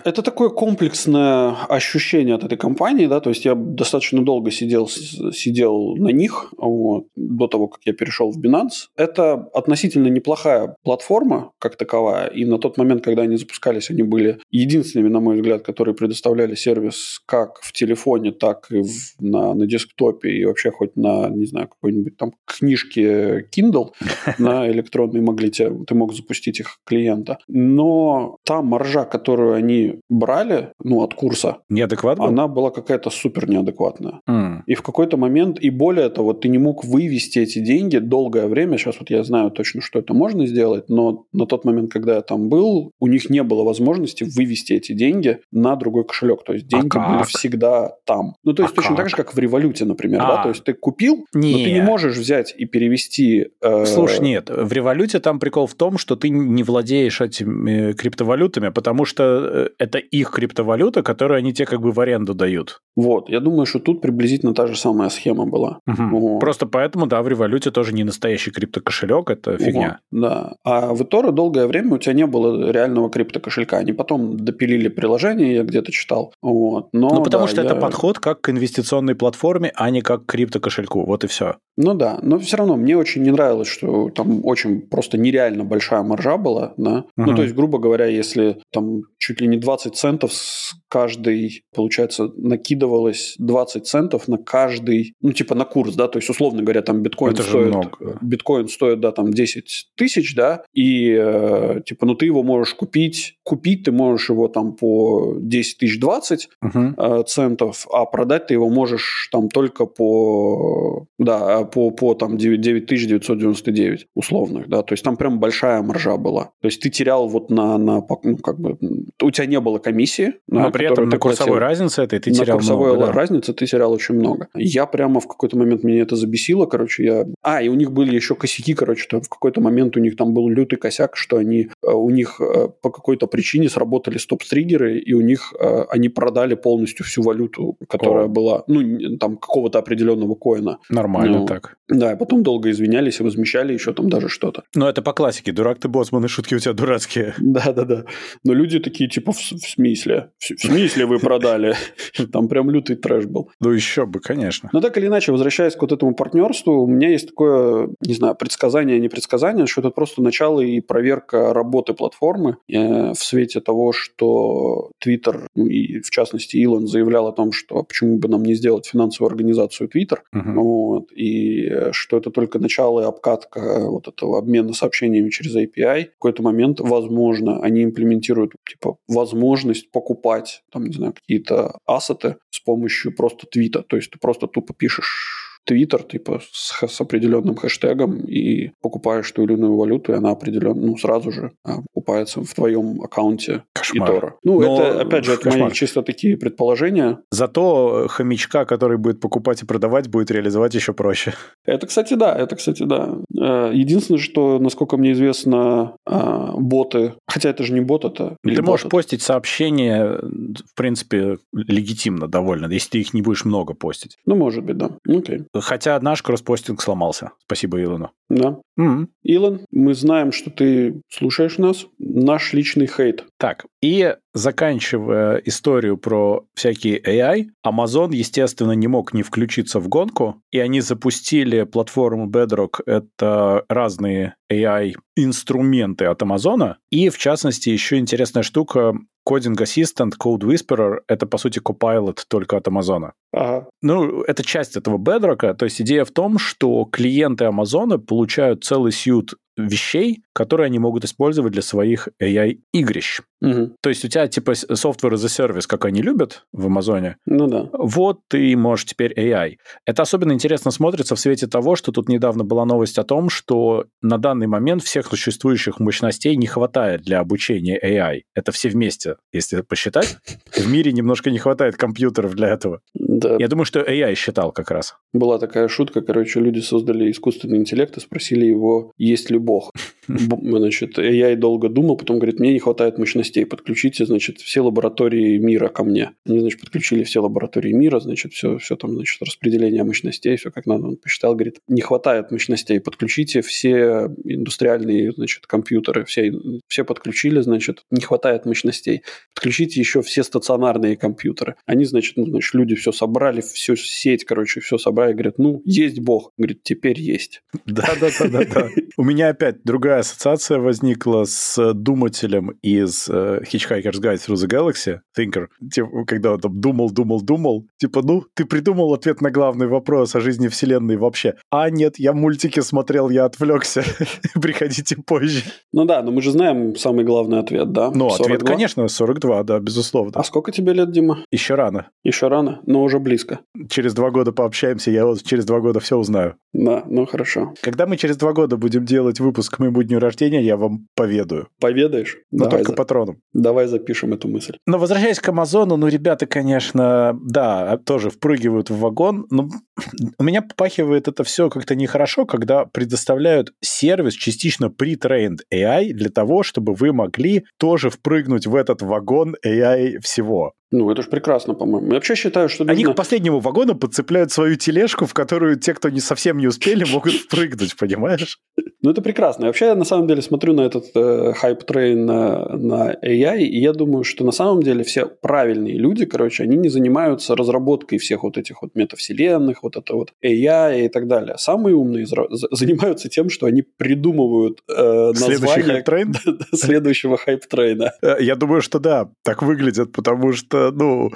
[0.03, 5.95] Это такое комплексное ощущение от этой компании, да, то есть я достаточно долго сидел, сидел
[5.95, 8.89] на них вот, до того, как я перешел в Binance.
[8.97, 14.39] Это относительно неплохая платформа как таковая, и на тот момент, когда они запускались, они были
[14.51, 19.65] единственными, на мой взгляд, которые предоставляли сервис как в телефоне, так и в, на, на
[19.65, 23.91] десктопе, и вообще хоть на, не знаю, какой-нибудь там книжке Kindle
[24.37, 27.37] на электронной могли ты мог запустить их клиента.
[27.47, 34.21] Но та маржа, которую они брали, ну, от курса, неадекватная, она была какая-то супер неадекватная.
[34.29, 34.61] Mm.
[34.67, 38.77] И в какой-то момент, и более того, ты не мог вывести эти деньги долгое время.
[38.77, 42.21] Сейчас вот я знаю точно, что это можно сделать, но на тот момент, когда я
[42.21, 46.43] там был, у них не было возможности вывести эти деньги на другой кошелек.
[46.43, 48.35] То есть деньги а были всегда там.
[48.43, 48.97] Ну, то есть а точно как?
[48.97, 50.21] так же, как в революте, например.
[50.21, 50.27] А.
[50.27, 50.43] Да?
[50.43, 51.57] То есть ты купил, нет.
[51.57, 53.47] но ты не можешь взять и перевести...
[53.61, 53.85] Э...
[53.85, 58.69] Слушай, нет, в революте там прикол в том, что ты не владеешь этими э, криптовалютами,
[58.69, 62.79] потому что э, это их криптовалюта, которую они тебе как бы в аренду дают.
[62.95, 65.79] Вот, я думаю, что тут приблизительно та же самая схема была.
[65.87, 66.19] Угу.
[66.19, 66.39] Вот.
[66.39, 69.99] Просто поэтому, да, в революте тоже не настоящий криптокошелек, это фигня.
[70.11, 70.53] Вот, да.
[70.63, 73.77] А в Etora долгое время у тебя не было реального криптокошелька.
[73.77, 76.33] Они потом допилили приложение, я где-то читал.
[76.41, 76.89] Вот.
[76.93, 77.67] Но, ну, потому да, что я...
[77.67, 81.05] это подход как к инвестиционной платформе, а не как к криптокошельку.
[81.05, 81.55] Вот и все.
[81.77, 86.03] Ну да, но все равно мне очень не нравилось, что там очень просто нереально большая
[86.03, 87.05] маржа была, да.
[87.17, 87.25] Угу.
[87.25, 92.29] Ну, то есть, грубо говоря, если там чуть ли не 20 центов с каждой, получается,
[92.35, 97.01] накидывалось 20 центов на каждый, ну, типа на курс, да, то есть, условно говоря, там
[97.01, 98.17] биткоин Это стоит, много.
[98.21, 103.37] биткоин стоит, да, там 10 тысяч, да, и, э, типа, ну, ты его можешь купить,
[103.43, 106.79] купить ты можешь его там по 10 тысяч 20 угу.
[106.97, 114.07] э, центов, а продать ты его можешь там только по, да, по, по там 9999
[114.15, 116.51] условных, да, то есть там прям большая маржа была.
[116.61, 118.77] То есть ты терял вот на, на ну, как бы
[119.21, 120.35] у тебя не было комиссии.
[120.47, 123.11] Но при этом на курсовой разнице этой ты терял На курсовой много, да.
[123.11, 124.47] разнице ты терял очень много.
[124.55, 127.25] Я прямо в какой-то момент меня это забесило, короче, я...
[127.41, 130.33] А, и у них были еще косяки, короче, то в какой-то момент у них там
[130.33, 135.13] был лютый косяк, что они, э, у них э, по какой-то причине сработали стоп-стриггеры, и
[135.13, 138.29] у них э, они продали полностью всю валюту, которая О.
[138.29, 140.79] была, ну, там, какого-то определенного коина.
[140.89, 141.77] Нормально ну, так.
[141.93, 144.63] Да, и потом долго извинялись и возмещали еще там даже что-то.
[144.75, 145.51] Ну, это по классике.
[145.51, 147.35] Дурак ты, боссман, и шутки у тебя дурацкие.
[147.39, 148.05] Да-да-да.
[148.43, 150.31] Но люди такие, типа, в, в смысле?
[150.39, 151.75] В, в смысле вы продали?
[152.31, 153.51] Там прям лютый трэш был.
[153.59, 154.69] Ну, еще бы, конечно.
[154.73, 158.35] Но так или иначе, возвращаясь к вот этому партнерству, у меня есть такое, не знаю,
[158.35, 163.91] предсказание, не предсказание, что это просто начало и проверка работы платформы э, в свете того,
[163.91, 168.55] что Twitter, ну, и в частности Илон заявлял о том, что почему бы нам не
[168.55, 170.53] сделать финансовую организацию Twitter, uh-huh.
[170.55, 176.05] вот, и что это только начало и обкатка вот этого обмена сообщениями через API.
[176.05, 182.59] В какой-то момент, возможно, они имплементируют типа возможность покупать там, не знаю, какие-то ассеты с
[182.59, 183.83] помощью просто твита.
[183.83, 189.43] То есть ты просто тупо пишешь Твиттер, типа, с, с определенным хэштегом и покупаешь ту
[189.43, 194.09] или иную валюту, и она определенно, ну, сразу же а, покупается в твоем аккаунте Кошмар.
[194.09, 194.35] Итора.
[194.43, 194.81] Ну, Но...
[194.81, 195.63] это, опять же, это Кошмар.
[195.63, 197.19] мои чисто такие предположения.
[197.31, 201.33] Зато хомячка, который будет покупать и продавать, будет реализовать еще проще.
[201.65, 203.15] Это, кстати, да, это, кстати, да.
[203.39, 208.37] Э, единственное, что, насколько мне известно, а, боты, хотя это же не бот, это...
[208.43, 208.89] Ты можешь это?
[208.89, 214.17] постить сообщения, в принципе, легитимно довольно, если ты их не будешь много постить.
[214.25, 214.91] Ну, может быть, да.
[215.07, 215.43] Окей.
[215.53, 217.31] Хотя наш кросспостинг сломался.
[217.45, 218.11] Спасибо Илону.
[218.29, 218.59] Да.
[218.79, 219.07] Mm-hmm.
[219.23, 221.85] Илон, мы знаем, что ты слушаешь нас.
[221.99, 223.25] Наш личный хейт.
[223.37, 230.41] Так, и заканчивая историю про всякие AI, Amazon, естественно, не мог не включиться в гонку,
[230.51, 232.81] и они запустили платформу Bedrock.
[232.85, 236.75] Это разные AI-инструменты от Amazon.
[236.89, 238.95] И, в частности, еще интересная штука,
[239.27, 243.13] Coding Assistant, Code Whisperer— это, по сути, Copilot только от Амазона.
[243.31, 243.67] Ага.
[243.81, 245.53] Ну, это часть этого бедрока.
[245.53, 251.05] То есть идея в том, что клиенты Амазона получают целый сьют вещей, которые они могут
[251.05, 253.21] использовать для своих AI-игрищ.
[253.41, 253.75] Угу.
[253.81, 257.17] То есть у тебя типа software as a service, как они любят в Амазоне.
[257.25, 257.69] Ну да.
[257.73, 259.57] Вот ты можешь теперь AI.
[259.85, 263.85] Это особенно интересно смотрится в свете того, что тут недавно была новость о том, что
[264.01, 268.21] на данный момент всех существующих мощностей не хватает для обучения AI.
[268.33, 270.17] Это все вместе, если посчитать.
[270.51, 272.79] В мире немножко не хватает компьютеров для этого.
[272.93, 273.35] Да.
[273.39, 274.95] Я думаю, что AI считал как раз.
[275.13, 279.71] Была такая шутка, короче, люди создали искусственный интеллект и спросили его, есть ли бог.
[280.07, 285.37] Значит, я и долго думал, потом говорит, мне не хватает мощностей, подключите, значит, все лаборатории
[285.37, 286.11] мира ко мне.
[286.25, 290.65] Они, значит, подключили все лаборатории мира, значит, все, все там, значит, распределение мощностей, все как
[290.65, 290.87] надо.
[290.87, 296.33] Он посчитал, говорит, не хватает мощностей, подключите все индустриальные, значит, компьютеры, все,
[296.67, 299.03] все подключили, значит, не хватает мощностей.
[299.33, 301.55] Подключите еще все стационарные компьютеры.
[301.65, 305.99] Они, значит, ну, значит, люди все собрали, всю сеть, короче, все собрали, говорят, ну, есть
[305.99, 306.31] бог.
[306.37, 307.41] Говорит, теперь есть.
[307.65, 308.69] Да-да-да-да.
[308.97, 314.99] У меня опять другая ассоциация возникла с думателем из uh, Hitchhiker's Guide Through the Galaxy,
[315.17, 319.67] Thinker, типа, когда он там думал, думал, думал, типа, ну, ты придумал ответ на главный
[319.67, 321.35] вопрос о жизни Вселенной вообще.
[321.51, 323.83] А нет, я мультики смотрел, я отвлекся.
[324.41, 325.43] Приходите позже.
[325.71, 327.91] Ну да, но мы же знаем самый главный ответ, да?
[327.91, 330.11] Ну, ответ, конечно, 42, да, безусловно.
[330.15, 331.25] А сколько тебе лет, Дима?
[331.31, 331.89] Еще рано.
[332.03, 333.39] Еще рано, но уже близко.
[333.69, 336.35] Через два года пообщаемся, я вот через два года все узнаю.
[336.53, 337.53] Да, ну хорошо.
[337.61, 341.47] Когда мы через два года будем делать выпуск к моему дню рождения, я вам поведаю.
[341.59, 342.17] Поведаешь?
[342.31, 342.75] Но Давай только за...
[342.75, 343.21] патроном.
[343.33, 344.57] Давай запишем эту мысль.
[344.67, 349.49] Но возвращаясь к Амазону, ну, ребята, конечно, да, тоже впрыгивают в вагон, но
[350.19, 356.43] у меня попахивает это все как-то нехорошо, когда предоставляют сервис частично pre-trained AI для того,
[356.43, 360.53] чтобы вы могли тоже впрыгнуть в этот вагон AI всего.
[360.73, 361.89] Ну, это же прекрасно, по-моему.
[361.89, 362.63] Я вообще считаю, что...
[362.63, 362.73] Нужно...
[362.73, 366.83] Они к последнему вагону подцепляют свою тележку, в которую те, кто не совсем не успели,
[366.91, 368.39] могут впрыгнуть, понимаешь?
[368.81, 369.45] Ну, это прекрасно.
[369.45, 373.59] вообще, я на самом деле смотрю на этот э, hype train на, на AI, и
[373.59, 378.23] я думаю, что на самом деле все правильные люди, короче, они не занимаются разработкой всех
[378.23, 381.35] вот этих вот метавселенных, вот это вот AI и так далее.
[381.37, 382.07] Самые умные
[382.51, 386.15] занимаются тем, что они придумывают э, Следующий hype train?
[386.53, 387.91] следующего hype train -а.
[388.01, 391.11] Э, я думаю, что да, так выглядят, потому что ну,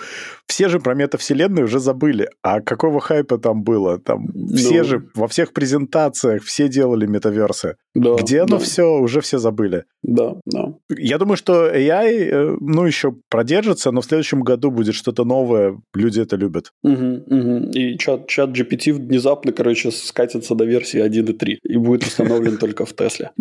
[0.48, 2.30] все же про метавселенную уже забыли.
[2.42, 4.00] А какого хайпа там было?
[4.00, 4.56] Там ну...
[4.56, 7.76] все же во всех презентациях все делали метаверсы.
[7.98, 8.60] Да, Где оно да.
[8.60, 9.86] все, уже все забыли.
[10.04, 10.76] Да, да.
[10.96, 15.82] Я думаю, что AI, э, ну, еще продержится, но в следующем году будет что-то новое.
[15.96, 16.72] Люди это любят.
[16.84, 17.72] Угу, угу.
[17.72, 22.94] И чат, чат GPT внезапно, короче, скатится до версии 1.3 и будет установлен только в
[22.94, 23.32] Тесле.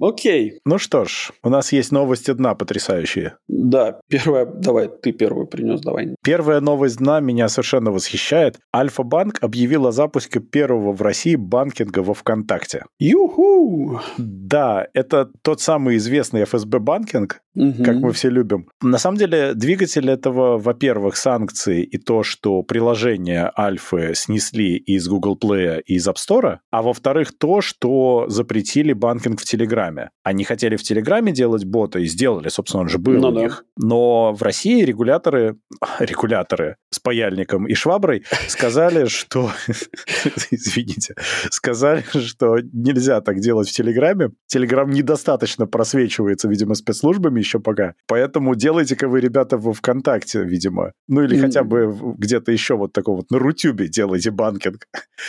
[0.00, 0.58] Окей.
[0.64, 3.36] Ну что ж, у нас есть новости дна потрясающие.
[3.46, 6.16] Да, первая, давай, ты первую принес, давай.
[6.24, 8.58] Первая новость дна меня совершенно восхищает.
[8.74, 12.84] Альфа-банк объявил о запуске первого в России банкинга во ВКонтакте.
[12.98, 13.67] Юху!
[14.16, 17.84] Да, это тот самый известный ФСБ-банкинг, угу.
[17.84, 18.68] как мы все любим.
[18.82, 25.38] На самом деле, двигатель этого, во-первых, санкции и то, что приложение Альфы снесли из Google
[25.40, 30.10] Play и из App Store, а во-вторых, то, что запретили банкинг в Телеграме.
[30.22, 33.40] Они хотели в Телеграме делать бота и сделали, собственно, он же был ну, у да.
[33.40, 33.64] них.
[33.76, 35.58] Но в России регуляторы,
[35.98, 39.50] регуляторы с паяльником и шваброй сказали, что...
[40.50, 41.14] Извините.
[41.50, 44.30] Сказали, что нельзя так делать в Телеграме.
[44.46, 47.94] Телеграм недостаточно просвечивается, видимо, спецслужбами еще пока.
[48.06, 50.92] Поэтому делайте-ка вы, ребята, во ВКонтакте, видимо.
[51.08, 54.86] Ну или хотя бы где-то еще вот такого вот на Рутюбе делайте банкинг.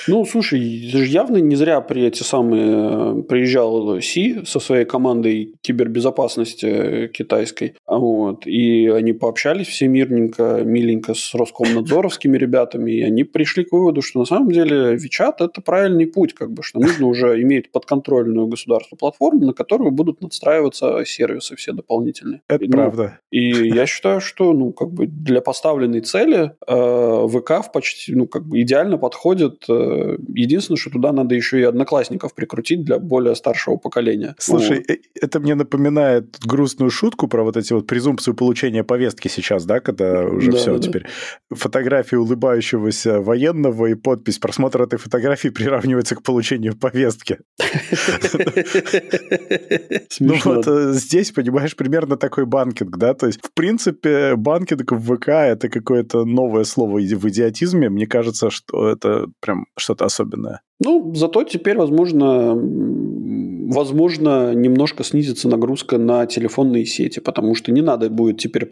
[0.07, 7.75] Ну, слушай, явно не зря при эти самые приезжал Си со своей командой кибербезопасности китайской.
[7.87, 8.45] Вот.
[8.45, 14.19] И они пообщались все мирненько, миленько с Роскомнадзоровскими ребятами, и они пришли к выводу, что
[14.19, 18.97] на самом деле WeChat– это правильный путь, как бы, что нужно уже иметь подконтрольную государству
[18.97, 21.98] платформу, на которую будут надстраиваться сервисы все дополнительные.
[22.47, 23.19] Это и, правда.
[23.31, 28.27] И я считаю, что ну, как бы для поставленной цели э, ВК в почти, ну,
[28.27, 29.65] как бы идеально подходит.
[29.69, 34.35] Э, единственное, что туда надо еще и одноклассников прикрутить для более старшего поколения.
[34.39, 34.89] Слушай, вот.
[34.89, 39.79] Э, это мне напоминает грустную шутку про вот эти вот презумпцию получения повестки сейчас, да,
[39.79, 41.05] когда уже да, все да, теперь.
[41.49, 41.55] Да.
[41.55, 47.39] Фотография улыбающегося военного и подпись «Просмотр этой фотографии приравнивается к получению повестки».
[50.19, 55.15] Ну вот э, здесь, понимаешь, примерно такой банкинг, да, то есть в принципе банкинг в
[55.15, 60.61] ВК это какое-то новое слово в идиотизме, мне кажется, что это прям что-то особенное.
[60.79, 62.55] Ну, зато теперь, возможно,
[63.69, 68.67] возможно, немножко снизится нагрузка на телефонные сети, потому что не надо будет теперь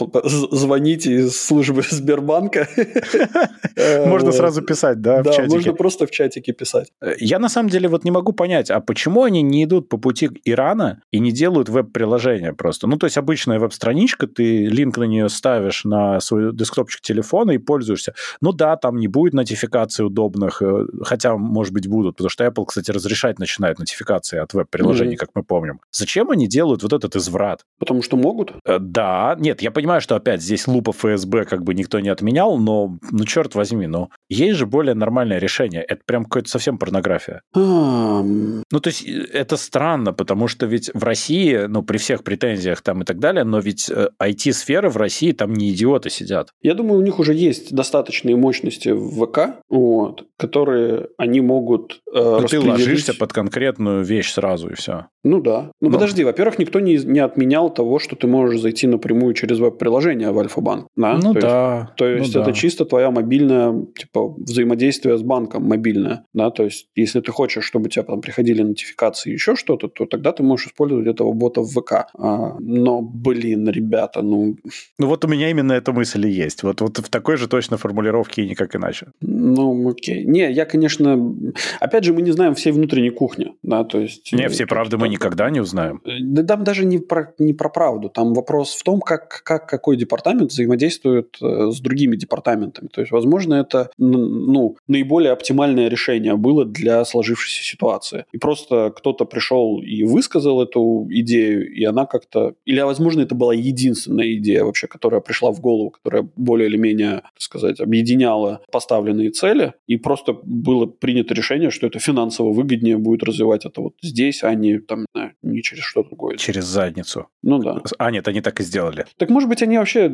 [0.52, 2.68] звонить из службы Сбербанка.
[4.08, 5.56] Можно сразу писать, да, чатике?
[5.56, 6.91] можно просто в чатике писать.
[7.02, 9.98] Э, я на самом деле вот не могу понять, а почему они не идут по
[9.98, 12.88] пути Ирана и не делают веб-приложение просто?
[12.88, 17.60] Ну, то есть обычная веб-страничка, ты линк на нее ставишь на свой десктопчик телефона и
[17.60, 18.14] пользуешься.
[18.41, 22.66] Ну да, там не будет нотификаций удобных, э, хотя, может быть, будут, потому что Apple,
[22.66, 25.18] кстати, разрешать начинает нотификации от веб-приложения приложений, mm-hmm.
[25.18, 25.80] как мы помним.
[25.92, 27.66] Зачем они делают вот этот изврат?
[27.80, 28.54] Потому что могут?
[28.66, 29.36] Э, да.
[29.40, 33.26] Нет, я понимаю, что опять здесь лупа ФСБ как бы никто не отменял, но, ну,
[33.26, 35.82] черт возьми, ну, есть же более нормальное решение.
[35.82, 37.42] Это прям какое-то совсем порнография.
[37.54, 42.82] Ну, то есть, э, это странно, потому что ведь в России, ну, при всех претензиях
[42.82, 46.50] там и так далее, но ведь э, IT-сфера в России, там не идиоты сидят.
[46.62, 52.38] Я думаю, у них уже есть достаточные мощности в ВК, вот, которые они могут э,
[52.42, 55.08] ну, ты ложишься под конкретную вещь сразу, и все.
[55.24, 55.72] Ну да.
[55.82, 55.94] Ну, Но.
[55.94, 60.40] подожди, во-первых, никто не, не отменял того, что ты можешь зайти напрямую через веб-приложение в
[60.40, 60.88] Альфа-банк.
[60.96, 61.20] Да?
[61.22, 61.80] Ну то да.
[61.80, 62.56] Есть, то ну есть ну, это да.
[62.56, 66.26] чисто твоя мобильная, типа, взаимодействие с банком мобильное.
[66.34, 66.51] Да?
[66.51, 70.43] То есть если ты хочешь, чтобы тебя там приходили нотификации еще что-то, то тогда ты
[70.43, 72.07] можешь использовать этого бота в ВК.
[72.18, 74.57] А, но, блин, ребята, ну...
[74.97, 76.63] Ну вот у меня именно эта мысль и есть.
[76.63, 79.07] Вот, вот в такой же точно формулировке и никак иначе.
[79.22, 80.26] Ну, окей.
[80.26, 81.36] Не, я, конечно...
[81.80, 83.53] Опять же, мы не знаем всей внутренней кухни.
[83.63, 84.34] Да, то есть...
[84.34, 86.01] Не, все правды мы никогда не узнаем.
[86.05, 88.09] Э, да там даже не про, не про правду.
[88.09, 92.88] Там вопрос в том, как, как какой департамент взаимодействует э, с другими департаментами.
[92.88, 98.26] То есть, возможно, это ну, наиболее оптимальное решение было для сложившейся ситуации.
[98.32, 102.55] И просто кто-то пришел и высказал эту идею, и она как-то...
[102.66, 107.22] Или, возможно, это была единственная идея вообще, которая пришла в голову, которая более или менее,
[107.34, 113.24] так сказать, объединяла поставленные цели, и просто было принято решение, что это финансово выгоднее будет
[113.24, 115.05] развивать это вот здесь, а не там,
[115.41, 116.38] не через что другое.
[116.38, 117.28] Через задницу.
[117.43, 117.82] Ну да.
[117.97, 119.05] А, нет, они так и сделали.
[119.18, 120.10] Так может быть, они вообще...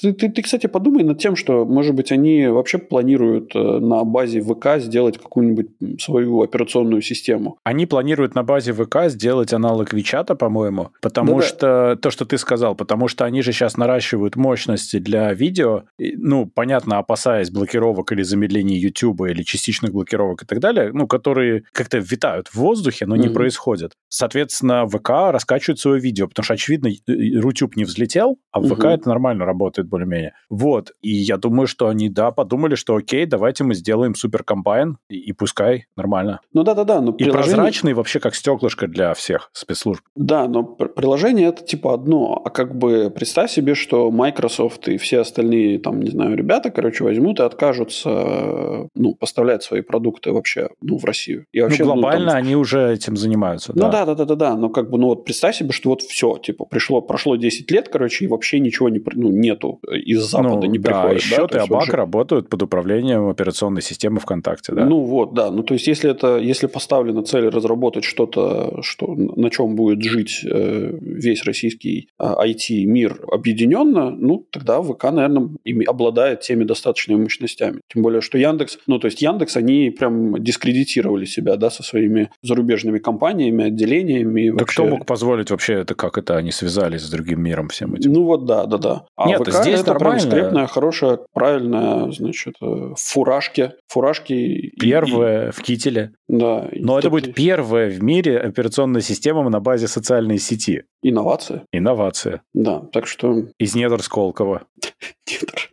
[0.00, 4.04] Ты, ты, ты кстати, подумай над тем, что, может быть, они вообще планируют э, на
[4.04, 7.58] базе ВК сделать какую-нибудь свою операционную систему.
[7.64, 11.46] Они планируют на базе ВК сделать аналог Вичата, по-моему, потому Да-да.
[11.46, 11.98] что...
[12.00, 16.98] То, что ты сказал, потому что они же сейчас наращивают мощности для видео, ну, понятно,
[16.98, 22.48] опасаясь блокировок или замедлений YouTube или частичных блокировок и так далее, ну, которые как-то витают
[22.48, 23.20] в воздухе, но mm-hmm.
[23.20, 23.92] не происходят.
[24.08, 28.88] Соответственно, ВК раскачивает свое видео, потому что, очевидно, Рутюб не взлетел, а в ВК угу.
[28.88, 30.34] это нормально работает более-менее.
[30.48, 30.92] Вот.
[31.02, 35.16] И я думаю, что они, да, подумали, что окей, окей, давайте мы сделаем суперкомбайн, и,
[35.16, 36.40] и пускай, нормально.
[36.52, 37.00] Ну да-да-да.
[37.00, 37.56] Но и приложение...
[37.56, 40.02] прозрачный вообще как стеклышко для всех спецслужб.
[40.16, 45.20] Да, но приложение это типа одно, а как бы представь себе, что Microsoft и все
[45.20, 50.98] остальные, там, не знаю, ребята, короче, возьмут и откажутся, ну, поставлять свои продукты вообще, ну,
[50.98, 51.46] в Россию.
[51.52, 52.38] И вообще, ну, глобально ну, там...
[52.38, 55.24] они уже этим занимаются, Ну да, да, да, да, да, но как бы, ну вот
[55.24, 59.02] представь себе, что вот все, типа, пришло, прошло 10 лет, короче, и вообще ничего не,
[59.14, 61.22] ну, нету из Запада ну, не да, приходит.
[61.30, 61.58] Да, счеты?
[61.58, 61.92] Абак же...
[61.92, 64.84] работают под управлением операционной системы ВКонтакте, да.
[64.84, 69.50] Ну вот, да, ну то есть если это, если поставлена цель разработать что-то, что, на
[69.50, 76.40] чем будет жить э, весь российский IT-мир а, объединенно, ну тогда ВК, наверное, ими обладает
[76.40, 77.80] теми достаточными мощностями.
[77.92, 82.30] Тем более, что Яндекс, ну то есть Яндекс, они прям дискредитировали себя, да, со своими
[82.42, 84.50] зарубежными компаниями, отделениями.
[84.50, 84.82] Да вообще...
[84.82, 88.12] кто мог позволить вообще это, как это они связались с другим миром всем этим?
[88.12, 89.06] Ну вот да, да, да.
[89.16, 90.20] А Нет, ВК здесь это нормально.
[90.20, 92.56] прям скрепная, хорошая, правильная, значит,
[92.94, 93.72] э, фуражки.
[93.88, 94.72] Фуражки.
[94.80, 95.50] Первая и...
[95.52, 96.12] в кителе.
[96.28, 96.68] Да.
[96.72, 100.84] Но это будет первая в мире операционная система на базе социальной сети.
[101.02, 101.64] Инновация.
[101.72, 102.42] Инновация.
[102.54, 103.48] Да, так что...
[103.58, 104.66] Из недр Сколково.
[105.26, 105.70] Недр.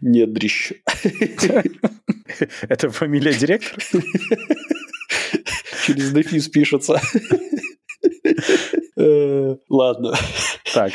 [0.00, 0.72] Недрищ.
[2.68, 3.80] Это фамилия директора?
[5.86, 7.00] Через дефис пишется.
[9.00, 10.14] Э, ладно.
[10.72, 10.92] Так.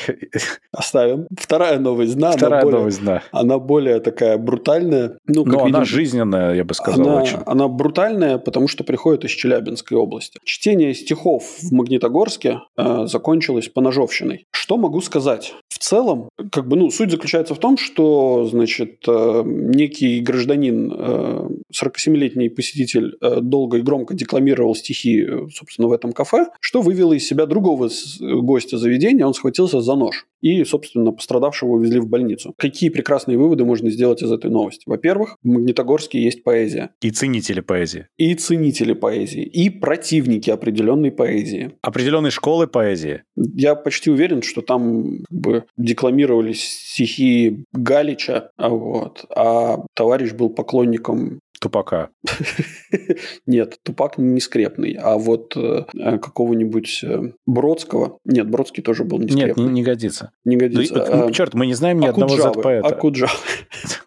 [0.72, 1.28] Оставим.
[1.38, 2.32] Вторая новость, да.
[2.32, 3.24] Вторая более, новость, да.
[3.32, 5.18] Она более такая брутальная.
[5.28, 7.40] Ну, как Но видим, она жизненная, я бы сказал, она, очень.
[7.46, 10.40] Она брутальная, потому что приходит из Челябинской области.
[10.46, 14.46] Чтение стихов в Магнитогорске э, закончилось поножовщиной.
[14.52, 15.54] Что могу сказать?
[15.68, 21.50] В целом, как бы, ну, суть заключается в том, что, значит, э, некий гражданин, э,
[21.74, 27.14] 47-летний посетитель, э, долго и громко декламировал стихи, э, собственно, в этом кафе, что вывело
[27.14, 27.90] из себя другого
[28.20, 29.26] гостя заведения.
[29.26, 32.54] Он схватился за нож и, собственно, пострадавшего увезли в больницу.
[32.58, 34.84] Какие прекрасные выводы можно сделать из этой новости?
[34.86, 36.92] Во-первых, в Магнитогорске есть поэзия.
[37.02, 38.08] И ценители поэзии.
[38.18, 39.44] И ценители поэзии.
[39.44, 41.72] И противники определенной поэзии.
[41.82, 43.24] Определенной школы поэзии.
[43.36, 51.40] Я почти уверен, что там как бы декламировались стихи Галича, вот, а товарищ был поклонником
[51.60, 52.10] Тупака.
[53.46, 58.20] Нет, Тупак не скрепный, а вот э, какого-нибудь э, Бродского.
[58.26, 59.64] Нет, Бродский тоже был не скрепный.
[59.64, 60.32] Нет, не, не годится.
[60.44, 61.06] Не годится.
[61.10, 62.88] Ну, а, черт, мы не знаем ни одного Z-поэта.
[62.88, 63.32] Акуджава.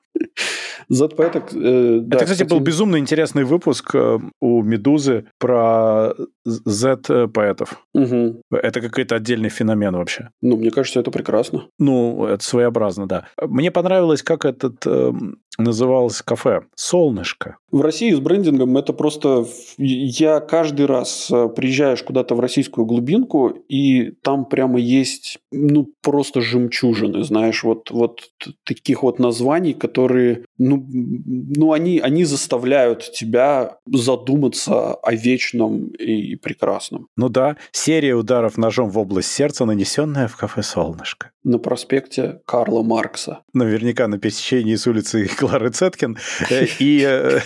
[0.89, 1.53] Z-поэток...
[1.55, 6.15] Э, да, Это, кстати, кстати, был безумно интересный выпуск э, у «Медузы» про
[6.45, 7.85] Z-поэтов.
[7.95, 8.43] Угу.
[8.51, 10.31] Это какой-то отдельный феномен вообще.
[10.41, 11.67] Ну, мне кажется, это прекрасно.
[11.79, 13.27] Ну, это своеобразно, да.
[13.41, 15.13] Мне понравилось, как этот э,
[15.59, 16.63] называлось кафе.
[16.75, 17.57] «Солнышко».
[17.71, 19.45] В России с брендингом это просто...
[19.77, 26.41] Я каждый раз э, приезжаешь куда-то в российскую глубинку, и там прямо есть, ну, просто
[26.41, 28.31] жемчужины, знаешь, вот, вот
[28.65, 37.09] таких вот названий, которые, ну, ну они, они заставляют тебя задуматься о вечном и прекрасном.
[37.17, 41.31] Ну да, серия ударов ножом в область сердца, нанесенная в кафе «Солнышко».
[41.45, 43.41] На проспекте Карла Маркса.
[43.55, 46.19] Наверняка на пересечении с улицы Клары Цеткин.
[46.51, 46.67] Э,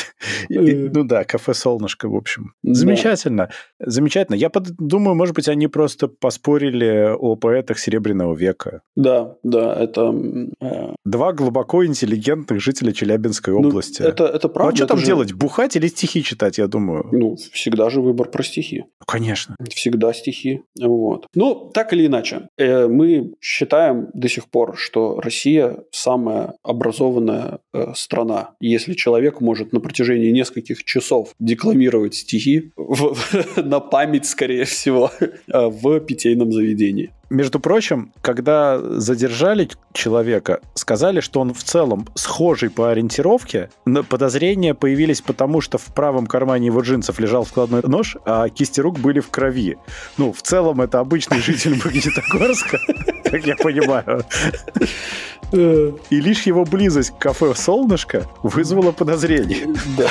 [0.62, 2.54] и э, ну да, кафе «Солнышко», в общем.
[2.64, 3.50] Замечательно.
[3.80, 4.36] Замечательно.
[4.36, 4.50] Я
[4.80, 8.82] думаю, может быть, они просто поспорили о поэтах Серебряного века.
[8.96, 10.14] Да, да, это...
[10.62, 14.02] Э, Два глубоко интеллигентных жителя Челябинской ну, области.
[14.02, 14.72] Это, это правда.
[14.72, 15.34] Ну, а что там делать?
[15.34, 17.08] Бухать или стихи читать, я думаю?
[17.12, 18.86] Ну, всегда же выбор про стихи.
[19.06, 19.56] Конечно.
[19.70, 20.62] Всегда стихи.
[20.80, 21.28] Вот.
[21.36, 27.94] Ну, так или иначе, э, мы считаем до сих пор, что Россия самая образованная э,
[27.96, 28.52] страна.
[28.60, 32.72] Если человек может на протяжении нескольких часов декламировать стихи
[33.58, 35.12] на память, скорее всего,
[35.48, 37.12] в питейном заведении.
[37.34, 43.72] Между прочим, когда задержали человека, сказали, что он в целом схожий по ориентировке.
[43.88, 48.82] Но подозрения появились потому, что в правом кармане его джинсов лежал складной нож, а кисти
[48.82, 49.78] рук были в крови.
[50.20, 52.78] Ну, в целом, это обычный житель Магнитогорска,
[53.24, 54.24] как я понимаю.
[55.52, 59.68] И лишь его близость к кафе «Солнышко» вызвала подозрение.
[59.98, 60.10] Да.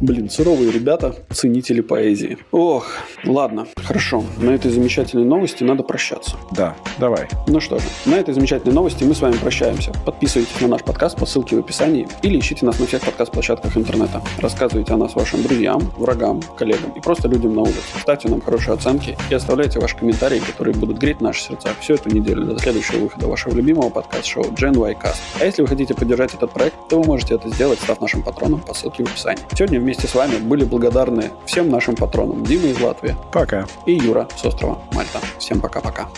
[0.00, 2.38] Блин, суровые ребята, ценители поэзии.
[2.52, 2.86] Ох,
[3.24, 4.24] ладно, хорошо.
[4.38, 6.36] На этой замечательной новости надо прощаться.
[6.50, 7.28] Да, давай.
[7.46, 9.92] Ну что же, на этой замечательной новости мы с вами прощаемся.
[10.04, 14.22] Подписывайтесь на наш подкаст по ссылке в описании или ищите нас на всех подкаст-площадках интернета.
[14.38, 17.78] Рассказывайте о нас вашим друзьям, врагам, коллегам и просто людям на улице.
[18.00, 22.10] Ставьте нам хорошие оценки и оставляйте ваши комментарии, которые будут греть наши сердца всю эту
[22.10, 25.20] неделю до следующего выхода вашего любимого подкаст-шоу Gen Y Cast.
[25.40, 28.60] А если вы хотите поддержать этот проект, то вы можете это сделать, став нашим патроном
[28.60, 29.42] по ссылке в описании.
[29.54, 33.16] Сегодня вместе с вами были благодарны всем нашим патронам Диме из Латвии.
[33.32, 33.66] Пока.
[33.86, 35.19] И Юра с острова Мальта.
[35.38, 36.08] Всем пока-пока.